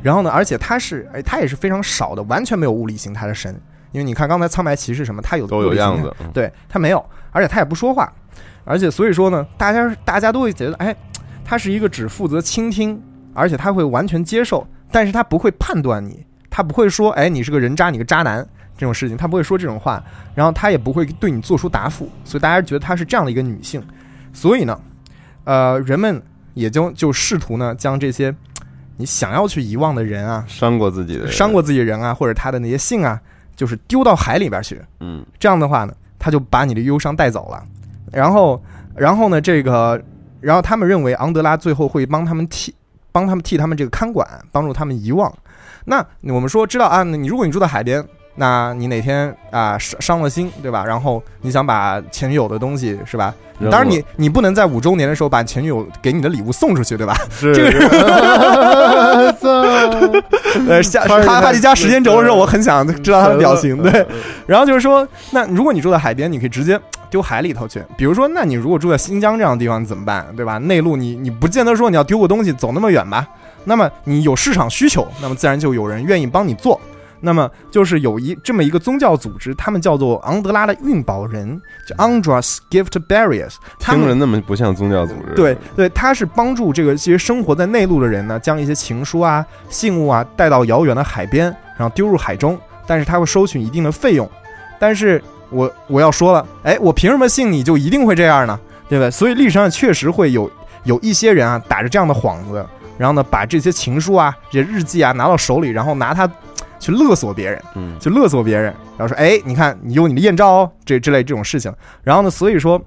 [0.00, 3.60] 然后呢，而且它是哎，它也是非常少的，完全没有物理形态的神。
[3.90, 6.14] 因为你看刚才苍白骑士什么，他有都有样子。
[6.20, 8.12] 嗯对他没有，而且他也不说话，
[8.64, 10.94] 而且所以说呢，大家大家都会觉得，哎，
[11.44, 13.00] 他是一个只负责倾听，
[13.34, 20.02] 而且他会完全接受，但是他不会判断你，他不会说，哎，你是个人渣，你个渣男这种事情，他不会说这种话，
[20.34, 23.80] 然后他也不会对你做出答复，所以大家觉得她是这样的一个女性，
[24.32, 24.80] 所以呢，
[25.44, 26.20] 呃，人们
[26.54, 28.34] 也就就试图呢将这些
[28.96, 33.20] 你想要去遗忘的人啊，伤过自己的人，伤过自己人啊，或者他的那些信啊，
[33.56, 37.62] 就是丢到海里边去，嗯，这样的话呢，他就把你的忧伤带走了。
[38.12, 38.62] 然后，
[38.94, 40.00] 然后呢，这个，
[40.40, 42.72] 然后他们认为昂德拉最后会帮他们替
[43.10, 45.32] 帮他们替他们这个看管，帮助他们遗忘。
[45.86, 48.04] 那我们说知道啊，你如果你住在海边，
[48.36, 50.84] 那你哪天啊伤伤了心，对吧？
[50.84, 53.32] 然后你想把前女友的东西是吧？
[53.70, 57.14] 当然你你不能在五周年的时候把前女友给你的礼物送出去，对吧？
[57.30, 57.78] 是这个
[60.68, 63.80] 呃，下他是哈哈迪加时间轴的时候，我很想知道他的表情。
[63.80, 64.06] 对对，
[64.46, 66.78] 然后就是说，那如果你住在海边，你可以直接
[67.08, 67.80] 丢海里头去。
[67.96, 70.26] 比如说，那你如果住在新疆这样的地方，你怎么办？
[70.36, 70.58] 对吧？
[70.58, 73.24] 内陆你你不见得说你要丢个东西走那么远吧？
[73.64, 76.78] 那么你有市场需求，那么自然就有人愿意帮你做。
[77.24, 81.58] 那么就是有一这么一个宗教组织，他们叫做昂德拉的运宝人，
[81.88, 83.48] 叫 Andras Gift 们
[83.78, 91.46] 听着那么不像宗教组织，对对，他是帮助这个这些生活在内陆的人呢，将一些情书啊、信物啊带到遥远的海边，
[91.78, 94.30] 然后丢入海中，但是他会收取一定的费用。
[94.78, 98.60] 但是我我要说了，哎，我凭什么信你就一定会这样呢？
[98.86, 99.10] 对不对？
[99.10, 100.50] 所以历史上确实会有
[100.82, 102.66] 有一些人啊，打着这样的幌子，
[102.98, 106.30] 然后呢，把这些情书啊、这些日记啊拿到手里，然后拿它
[106.84, 107.62] 去勒索别人。
[107.76, 108.64] 嗯，去勒索别人，
[108.98, 111.72] 然后说：“哎，你看你有你的艳照哦，这之类这种事情。”
[112.04, 112.78] 然后呢，所以说，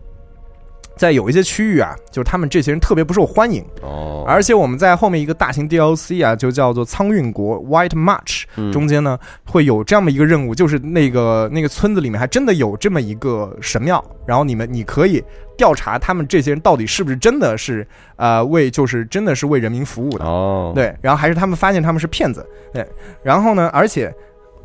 [0.98, 8.72] 在有一些区域啊，就是他们这些人特别不受欢迎，哦，而且我们在后面一个大型 DLC 啊，就叫做苍运国 White March 嗯。
[8.72, 15.24] 中间呢，会有这么一个任务，就是那个那个村子里面还真的有这么一个神庙，然后你们你可以
[15.56, 20.26] 调查他们这些人到底是不是真的是呃为就是真的是为人民服务的。
[20.26, 22.86] 哦，，对，然后还是他们发现他们是骗子，对，
[23.24, 24.14] 然后呢，而且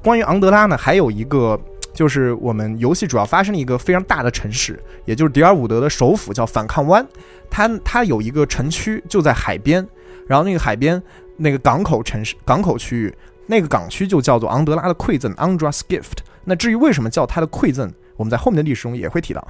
[0.03, 1.59] 关于昂德拉呢，还有一个
[1.93, 7.07] 就是我们游戏主要发生的一个非常大的城市，也就是迪尔伍德的首府叫反抗湾，
[7.51, 9.87] 它它有一个城区就在海边，
[10.27, 11.01] 然后那个海边
[11.37, 13.15] 那个港口城市港口区域，
[13.47, 16.19] 那个港区就叫做昂德拉的馈赠 （Andras Gift）。
[16.45, 19.47] 那至于为什么叫它的馈赠，我们在后面的历史中也会提到。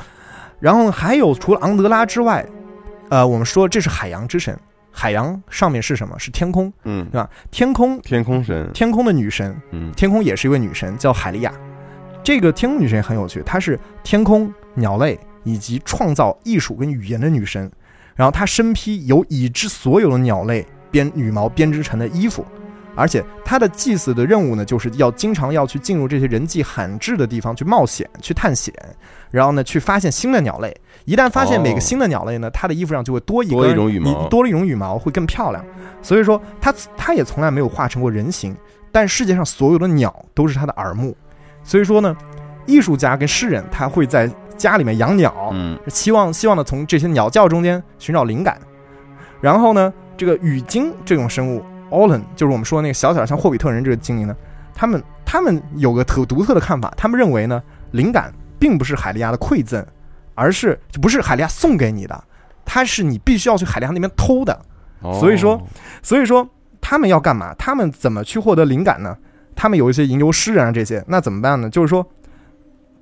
[0.58, 2.44] 然后还有除了昂德拉之外，
[3.08, 4.58] 呃，我们说这是海洋之神，
[4.90, 6.18] 海洋上面是什么？
[6.18, 7.28] 是天空，嗯对，吧？
[7.50, 11.52] 天空，天空神，天空的女神，嗯，天空也是一位女神，叫海利亚。
[12.22, 17.70] 这个天空女神也很有趣，她是天空、鸟类以及创造艺术跟语言的女神。
[18.14, 22.44] 然后她身披由已知所有的鸟类编羽毛编织成的衣服，
[22.94, 28.72] 而且她的祭祀的任务呢，就是要经常要去进入这些人迹罕至的地方去冒险、去探险，
[29.30, 30.76] 然后呢去发现新的鸟类。
[31.06, 35.64] 一旦发现每个新的鸟类呢，她的衣服上就会多一多根一种羽毛多了一种羽毛，会更漂亮。
[36.02, 38.54] 所以说，她她也从来没有化成过人形，
[38.92, 41.16] 但世界上所有的鸟都是她的耳目。
[41.64, 42.16] 所以说呢，
[42.66, 48.58] 艺术家跟诗人他会在家里面养鸟，嗯，希望希望呢从这些鸟叫中间寻找灵感。
[49.40, 54.36] 然后呢，这个羽鲸这种生物 o l e n 就是我们说的那个小小的像霍比特人这个精灵呢，
[54.74, 59.84] 他们他们有个特独特的看法，他们认为呢，灵感并不是海利亚的馈赠，
[60.34, 62.24] 而是就不是海利亚送给你的，
[62.64, 64.52] 它是你必须要去海利亚那边偷的。
[65.00, 65.60] 哦所以说
[66.00, 66.48] 所以说
[66.80, 67.52] 他们要干嘛？
[67.58, 69.16] 他们怎么去获得灵感呢？
[69.54, 71.68] 他们有一些吟游诗人啊这些，那怎么办呢？
[71.70, 72.06] 就是说，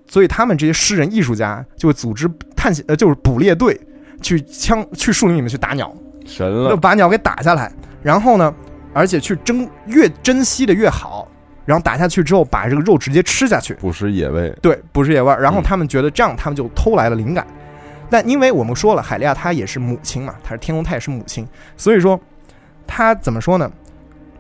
[0.09, 3.81] 所以他们这些诗人艺术家就会组织探险，呃，就是捕猎队
[4.21, 5.93] 去枪去树林里面去打鸟，
[6.27, 7.73] 神了，把鸟给打下来，
[8.03, 8.55] 然后呢，
[8.93, 11.27] 而且去珍越珍惜的越好，
[11.65, 15.35] 然后打下去之后把这个肉直接吃下去，捕食野味，对，捕食野味。
[15.41, 17.47] 然后嗯他们觉得这样，他们就偷来了灵感。
[18.13, 21.47] 但因为我们说了，海利亚她也是母亲嘛，她是天空，她也是母亲，
[21.77, 22.21] 所以说
[22.85, 23.71] 她怎么说呢？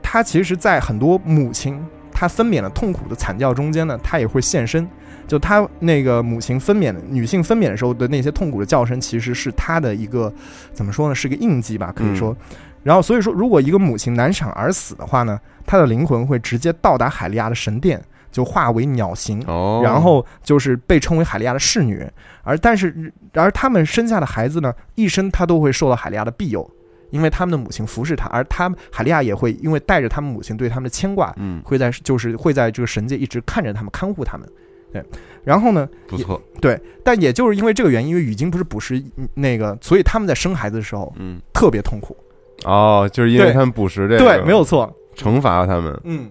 [0.02, 1.80] 她其实，在很多母亲
[2.20, 4.86] 她分娩的痛苦的惨叫中间呢，她也会现身。
[5.26, 10.30] 就她那个母亲分娩女性分娩的时候的那些痛苦的叫声，其实是她的一个
[10.74, 11.14] 怎么说呢？
[11.14, 12.36] 是个印记吧，可以说。
[12.82, 17.98] 然后所以说，如果一个母亲难产而死的话呢，她的灵魂会直接到达海利亚的神殿，
[18.30, 22.06] 就化为鸟形，哦，然后就是被称为海利亚的侍女，
[22.42, 26.70] 而但是而他们生下的孩子呢，一生他都会受到海利亚的庇佑，
[27.10, 34.48] 因为他们的母亲服侍他，而他海利亚也会因为带着他们母亲对他们的牵挂，嗯，会在就是会在这个神界一直看着他们，看护他们。
[34.92, 35.04] 对，
[35.44, 39.00] 然后呢，不错，对，但也就是因为这个原因，因为雨晶不是捕食
[39.34, 42.16] 那个，所以他们在生孩子的时候嗯，特别痛苦。
[42.64, 46.28] 哦，就是因为他们捕食这个，对，没有错，惩罚他们，嗯，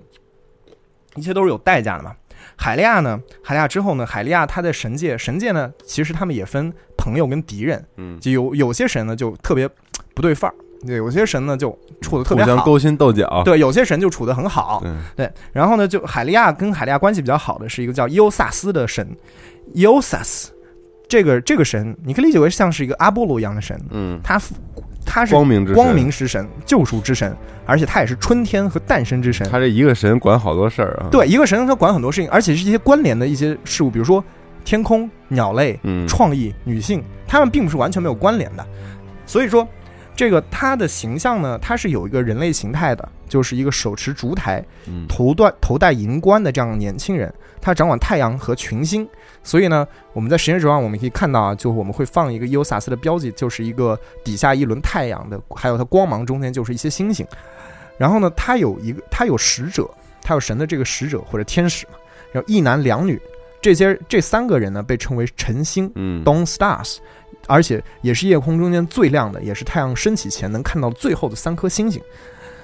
[1.16, 2.14] 一切都是有代价的嘛。
[2.58, 3.18] 海利亚呢？
[3.42, 4.06] 海利亚之后呢？
[4.06, 9.70] 海利亚他在神界，神界呢，其实他们也分朋友跟敌人，嗯，就有有些神呢就特别
[10.14, 10.56] 不对范儿，
[10.86, 13.42] 对，有些神呢就处的特别好，互相勾心斗角。
[13.44, 14.82] 对，有些神就处的很好。
[15.16, 19.08] 对，对，然后呢，就海利亚跟海利亚关系比较好的是一个叫伊欧萨斯的神，
[19.74, 20.52] 伊欧萨斯
[21.08, 24.40] 这个这个神，你可以理解为像是一个阿波罗一样的神，嗯，他
[25.06, 29.48] 他是光明之神光明之神、救赎之神，而且他也是春天和诞生之神。
[29.50, 31.10] 他这一个神管好多事儿啊。
[31.12, 34.24] 对，一个神他管很多事情，而且是一些关联的一些事物，比如说
[34.64, 38.66] 天空、鸟类、嗯，创意、女性，他们并不是完全没有关联的。
[39.26, 39.68] 所以说，
[40.20, 49.08] 这个他的形象呢，他是有一个人类形态的，就是一个手持烛台、嗯头戴头戴银冠的这样的年轻人，他掌管太阳和群星。
[49.44, 57.26] 所以呢，我们在实验室上我们可以看到啊，就我们会放一个伊欧萨斯的标记，就是一个底下一轮太阳的，还有它光芒中间就是一些星星。
[57.98, 59.90] 然后呢，他有一个，他有使者，
[60.22, 61.94] 他有神的这个使者或者天使嘛，
[62.34, 63.18] 然后一男两女，
[63.62, 66.98] 这些这三个人呢被称为晨星嗯 （Dawn Stars），
[67.48, 72.02] 而且也是夜空中间最亮的，也是太阳升起前能看到最后的三颗星星。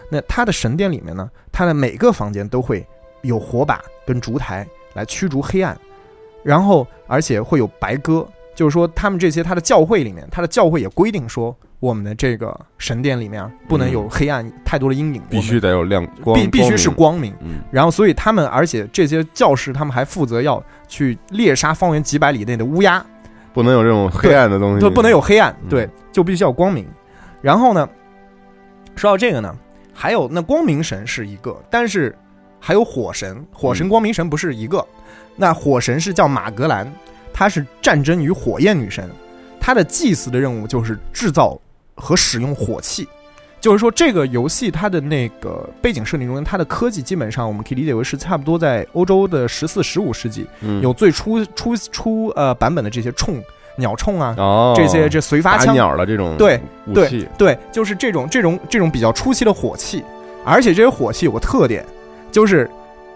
[0.09, 2.85] 那他的神殿里面呢，他的每个房间都会
[3.23, 5.75] 有火把跟烛台来驱逐黑暗，
[6.43, 17.31] 然后而且会有白鸽，就是说他们这些他的教会里面，他的教会也规定说，我们的这个神殿里面不能有黑暗、太多的阴影，必须得有亮光，必必须是光光明。
[17.41, 17.55] 明。
[17.55, 23.03] 嗯，然后，所以他们，而且这些教士，他们还负责要去猎杀方圆几百里内的乌鸦，
[23.55, 26.85] 不能有这种黑暗的东西，就不能有黑暗，嗯对，就必须要光明。
[27.41, 27.87] 然后呢，
[28.97, 29.55] 说到这个呢，
[29.93, 32.13] 还有那光明神是一个，但是
[32.59, 34.85] 还有火神，火神嗯光明神不是一个。
[35.37, 36.91] 那火神是叫马格兰，
[37.33, 39.09] 她是战争与火焰女神，
[39.57, 41.57] 她的祭祀的任务就是制造
[41.95, 43.07] 和使用火器。
[43.65, 50.79] 就是说，这个游戏它的那个背景设定中间，它的科技基本上我们可以理解为是差不多在欧洲的十四、十五世纪，嗯。
[50.83, 53.43] 有最初初初呃版本的这些冲、
[53.75, 60.03] 鸟铳啊，哦，这些这随发打枪，鸟的这种对武对器，对，就是这种这种这种比较初期的火器，
[60.45, 61.83] 而且这些火器有个特点，
[62.31, 62.69] 就是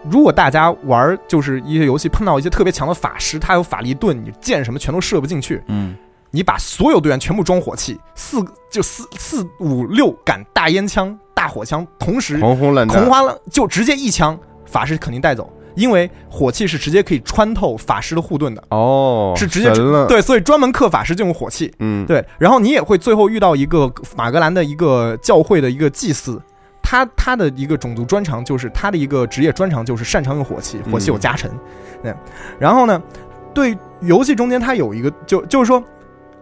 [0.09, 5.95] 如果大家玩就是一些游戏碰到一些特别强的法师，他有法力盾，你箭什么全都射不进去，嗯，
[6.32, 8.38] 你把所有队员全部装火器，四
[8.69, 19.71] 就四四五六杆大烟枪、大火枪，同时狂轰滥炸，红花了就直接一枪，法师肯定带走，因为火器是直接可以穿透法师的护盾的，哦，是直接
[20.07, 21.73] 对，所以专门克法师就用火器。
[21.80, 26.39] 嗯，对，然后你也会最后遇到一个马格兰的一个教会的一个祭司，
[26.84, 31.49] 他他的一个种族专长就是他的一个职业专长就是擅长用火器，火器有加成。
[32.03, 32.15] 嗯，
[32.59, 33.01] 然后呢，
[33.53, 35.84] 对游戏中间他有一个就就是说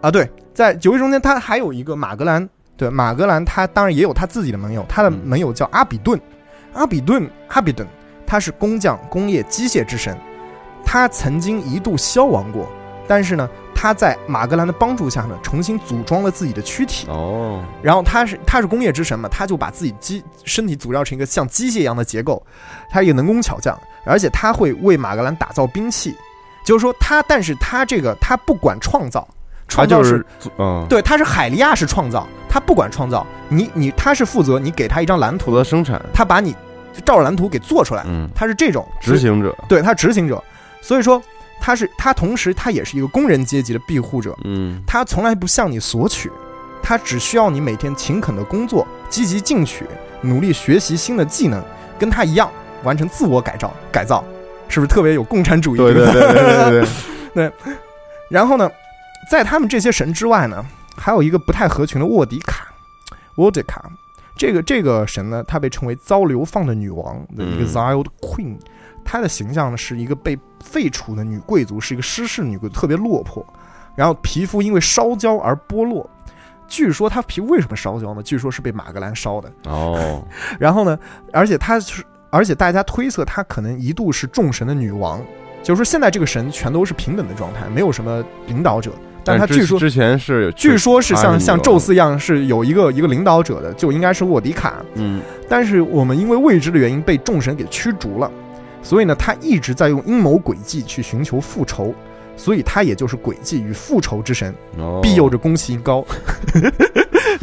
[0.00, 6.20] 啊，对，在九位中间他还有一个马格兰，对，马格兰他当然也有他自己的盟友，他的嗯盟友叫阿比顿，
[6.74, 7.86] 阿比顿阿比顿，
[8.26, 10.16] 他是工匠、工业、机械之神，
[10.84, 12.68] 他曾经一度消亡过，
[13.06, 13.48] 但是呢。
[13.80, 17.06] 他在马格兰的帮助下呢，重新组装了自己的躯体。
[17.08, 22.44] 哦，然后他是他是工业之神嘛，他就把自己机身体组装成一个像机械一样的结构，
[22.90, 26.12] 他一个能工巧匠，而且他会为马格兰打造兵器，
[26.64, 29.37] 就是说他，但是他这个他不管创造，他
[29.68, 30.26] 创造就是
[30.58, 36.56] 嗯，对，他是海利亚式创造，他不管创造，你你他是负责你给他一张蓝图的，生产，他把你
[37.04, 40.42] 照着蓝图给做出来，嗯，他是这种执，行者，对他执行者，
[40.80, 41.22] 所以说
[41.60, 46.30] 他是他同时他也是一个工人阶级的庇护者，嗯，他从来不向你索取，
[46.82, 49.84] 他只需要你每天勤恳的工作，积极进取，
[50.22, 51.62] 努力学习新的技能，
[51.98, 52.50] 跟他一样
[52.84, 54.24] 完成自我改造改造，
[54.68, 55.78] 是不是特别有共产主义？
[55.78, 56.88] 对对对对对。
[57.34, 57.52] 对，
[58.28, 58.68] 然后呢，
[59.30, 60.64] 在他们这些神之外呢，
[60.96, 62.68] 还有一个不太合群的沃迪卡，
[63.36, 63.90] 沃迪卡。
[64.36, 68.56] 这个这个神呢，她被称为遭流放的女王的一个嗯 Ziled Queen，
[69.04, 73.44] 她的形象呢是一个被废除的女贵族，是一个失势女贵族，特别落魄，
[73.96, 76.08] 然后皮肤因为烧焦而剥落。
[76.68, 78.22] 据说她皮肤为什么烧焦呢？
[78.22, 79.52] 据说是被马格兰烧的。
[79.64, 80.24] 哦，
[80.60, 80.96] 然后呢，
[81.32, 85.20] 而且她是，而且大家推测她可能一度是众神的女王，
[85.64, 88.92] 就是说现在这个神全都是平等的状态，没有什么领导者。
[89.28, 94.76] 但他据说之前是，据说是像像宙，斯一样是有一个一个领导者的，就应该是沃迪卡。
[94.94, 98.30] 嗯，但是我们因为未知的原因被众神给驱逐了，
[98.82, 101.94] 所以呢，他一直在用阴谋诡计去寻求复仇，
[102.38, 105.00] 所以他也就是诡计与复仇之神，哦。
[105.02, 106.02] 庇佑着宫崎英高。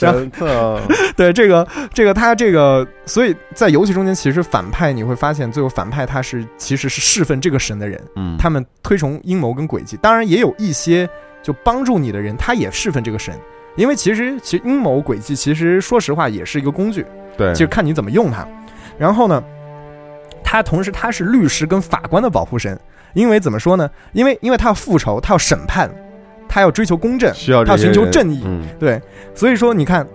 [0.00, 0.80] 然后神特，
[1.16, 11.08] 对这个这个他这个，所以在游戏中间，其实反派你会发现，最后反派他是其实是侍奉这个神的人，嗯，他们推崇阴谋跟诡计，当然也有一些
[11.42, 13.34] 就帮助你的人，他也侍奉这个神。
[13.76, 17.06] 因为其实其实阴谋诡计，其实说实话也是一个工具，
[17.38, 18.46] 对，就看你怎么用它。
[18.98, 19.42] 然后呢，
[20.44, 22.78] 他同时他是律师跟法官的保护神，
[23.14, 23.90] 因为怎么说呢？
[24.12, 25.90] 因为因为他要复仇，他要审判，
[26.48, 29.00] 他要追求公正，需要他要寻求正义嗯，对，
[29.34, 30.06] 所以说你看，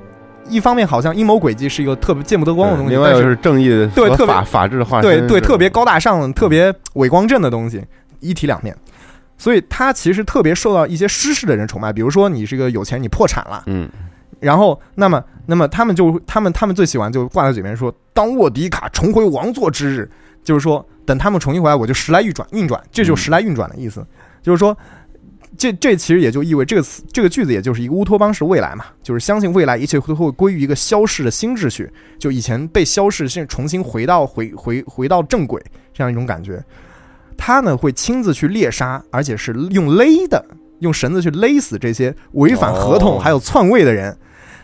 [0.49, 7.83] 一方面好像阴谋诡计是一个特别见不得光的东西，另外就是是正义的和对特别法法治的化身，对对，特别高大上、特别伟光正的东西，
[8.19, 8.75] 一体两面。
[9.37, 13.89] 所以他其实特别受到一些失势的人崇拜，比如说你是个有钱，你破产了，嗯
[14.39, 20.09] 然后那么那么他们就他们他们最喜欢就挂在嘴边说，当沃迪卡重回王座之日，
[20.43, 24.05] 就是说等他们重新回来，我就时来运转运转，这就是时来运转的意思，
[24.41, 24.75] 就是说。
[25.57, 31.89] 这这其实也就意味这个词这个句子也就是一个乌托邦式未来嘛，就是相信未来一切都会归于一个消逝的新秩序，
[32.19, 36.61] 就以前被消逝，现在重新回到回回回到正轨这样一种感觉。
[37.37, 40.45] 他呢会亲自去猎杀，而且是用勒的，
[40.79, 44.17] 用绳子去勒死这些违反合同哦还有篡位的人。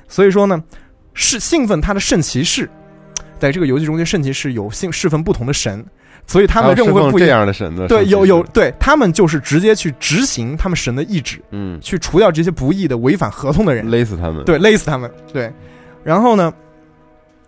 [0.10, 0.62] 所以说呢，
[1.14, 2.70] 是兴奋他的圣骑士，
[3.39, 5.86] 在这个游戏中间，圣骑士有信侍奉不同的神，
[6.28, 7.45] 所以他们的任务还有侍奉这会不一样。
[7.45, 13.89] 的神的，对，有有，对他们就是直接去执行他们神的意志，嗯，去除掉这些不义的违反合同的人。
[13.89, 15.11] 勒死他们，对，勒死他们。
[15.34, 15.51] 对，
[16.03, 16.53] 然后呢，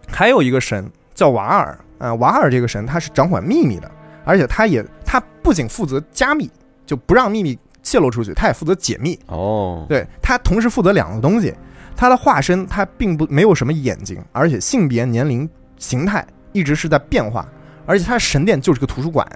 [0.08, 3.90] 还有一个神叫瓦尔啊、瓦尔这个神他是掌管秘密的，
[4.26, 6.50] 而且他也他不仅负责加密，
[6.86, 9.18] 就不让秘密泄露出去，他也负责解密。
[9.28, 11.54] 哦，对他同时负责两个东西，
[11.96, 17.48] 他的化身他并不没有什么眼睛，而且性别、年龄、形态一直是在变化，
[17.86, 19.28] 而且它神殿就是个图书馆。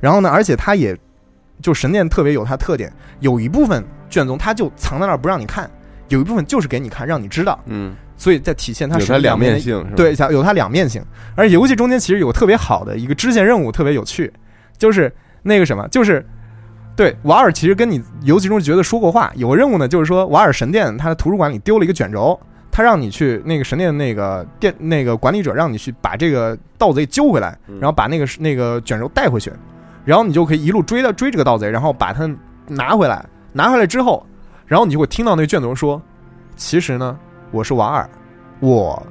[0.00, 0.96] 然后呢，而且它也
[1.60, 5.70] 就神殿特别有它特点，有一部分卷宗它就藏在那儿不让你看，
[6.08, 11.04] 有一部分就是给你看，让你知道，嗯，所以在体现它是有它两面性，对，有有它两面性。
[11.34, 14.32] 而游戏中间其实有个特别好的一个支线任务，特别有趣，
[14.78, 15.12] 就是
[15.42, 16.24] 那个什么，就是
[16.96, 22.40] 对瓦尔其实跟你游戏中觉得说过话，有个任务呢，就是说瓦尔神殿它的图书馆里丢了一个卷轴，
[22.70, 27.78] 他让你去那个神殿那个店那个管理者让你去把这个盗贼揪回来，嗯。
[27.80, 29.52] 然后把那个那个卷轴带回去，
[30.04, 32.30] 然后你就可以一路追到追这个盗贼，然后把他
[32.68, 34.24] 拿回来，拿回来之后，
[34.66, 36.00] 然后你就会听到那个卷轴说，
[36.56, 37.18] 其实呢，
[37.50, 38.08] 我是瓦尔，
[38.60, 39.02] 我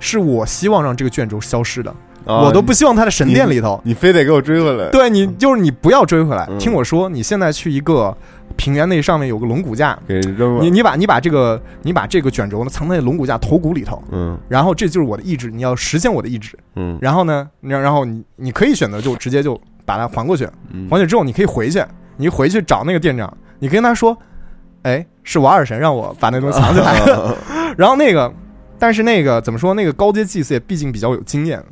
[0.00, 1.90] 是我希望让这个卷轴消失的，
[2.24, 2.42] 啊。
[2.42, 3.80] 我都不希望他在神殿里头。
[3.84, 6.58] 你非得给我追回来，对你就是你不要追回来，嗯。
[6.58, 8.16] 听我说，你现在去一个
[8.56, 16.58] 平原那上面有个龙骨架，给扔了你，你把你把这个你把这个卷轴呢藏在龙骨架头骨里头，嗯然后这就是我的意志，你要实现我的意志。
[16.76, 21.84] 嗯然后呢，然然后你你可以选择就直接就把它还过去，嗯还去之后你可以回去，
[22.16, 24.16] 你回去找那个店长，你跟他说，
[24.82, 27.36] 哎，是瓦尔神让我把那东西藏起来的。
[27.76, 28.32] 然后那个，
[28.78, 29.74] 但是那个怎么说？
[29.74, 31.62] 那个高阶祭司也毕竟比较有经验，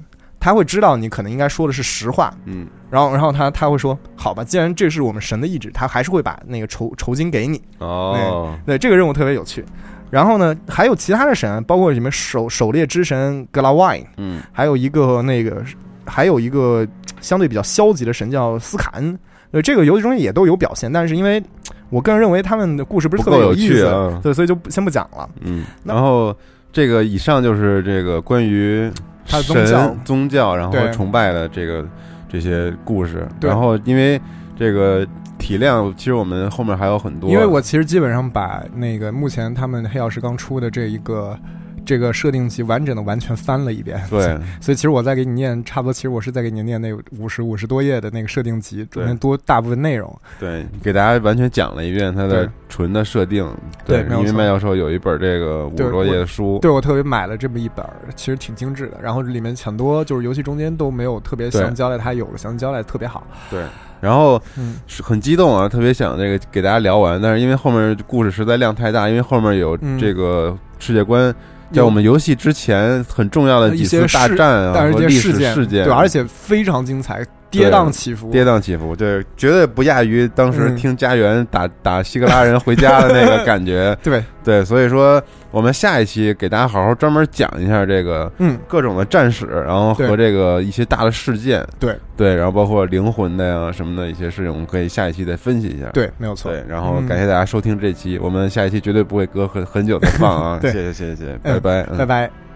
[0.40, 2.32] 他会知道你可能应该说的是实话。
[2.46, 7.58] 嗯然后，然后他他会说，好吧，既然这是我们神的意志，他还是会把那个酬酬金给你。
[7.78, 9.64] 哦，对，这个任务特别有趣。
[10.10, 15.64] 然后呢，还有其他的神，包括什么狩狩猎之神格拉万嗯还有一个那个，
[16.04, 16.86] 还有一个
[17.22, 19.18] 相对比较消极的神叫斯卡恩。
[19.50, 21.42] 对，这个游戏中也都有表现，但是因为
[21.88, 25.26] 我个人认为他们的故事不是特别有意思，啊对，所以就先不讲了。
[25.40, 26.36] 嗯，然后
[26.70, 28.90] 这个以上就是这个关于
[29.26, 31.86] 他的宗神教宗教，然后崇拜的这个
[32.32, 33.28] 这些故事。
[33.40, 34.18] 然后因为
[34.56, 35.06] 这个
[35.38, 41.38] 体量，其实我们后面还有很多，因为我其实基本上把那个目前他们黑曜石刚出的这一个
[41.84, 44.00] 这个设定集完整的完全翻了一遍。
[44.08, 50.14] 对 所以其实我在给你念，差不多，其实我是在给你念那五十五十多页的那个设定集，中间多大部分内容。
[50.38, 53.42] 对给大家完全讲了一遍它的纯的设定。
[53.42, 58.98] 因为对没有错麦教授有一本这个五对十多页的书，对我特别买了这么一本，其实挺精致的。
[59.02, 63.26] 然后里面很多就是游戏中间都没有特别对详交代，它有了详交代，特别好。
[63.50, 63.64] 对，
[64.00, 71.34] 然后嗯是很激动啊，特别想这个给大家聊完，但是因为后面故事实在量太大，因为后面有嗯这个世界观，
[71.72, 77.24] 在我们游戏之前很重要的几次大战啊和历史事件，对，而且非常精彩，
[77.60, 80.76] 跌宕起伏，跌宕起伏，对，绝对不亚于当时嗯。
[80.76, 83.96] 听家园打打希格拉人回家的那个感觉。
[84.02, 91.94] 对，对，所以说我们下一期给大家好好专门讲一下这个嗯，各种的战史，然后和这个一些大的事件，对。
[92.16, 95.86] 对，然后包括灵魂的呀什么的一些事情，我们可以下一期再分析一下。
[95.92, 96.50] 对，没有错。
[96.50, 97.06] 对，然后嗯。
[97.06, 100.58] 感谢大家收听这期，我们下一期绝对不会隔很很久再放啊！
[100.62, 101.54] 谢谢谢谢谢谢，嗯。
[101.54, 101.98] 拜拜，嗯。
[101.98, 102.51] 拜拜。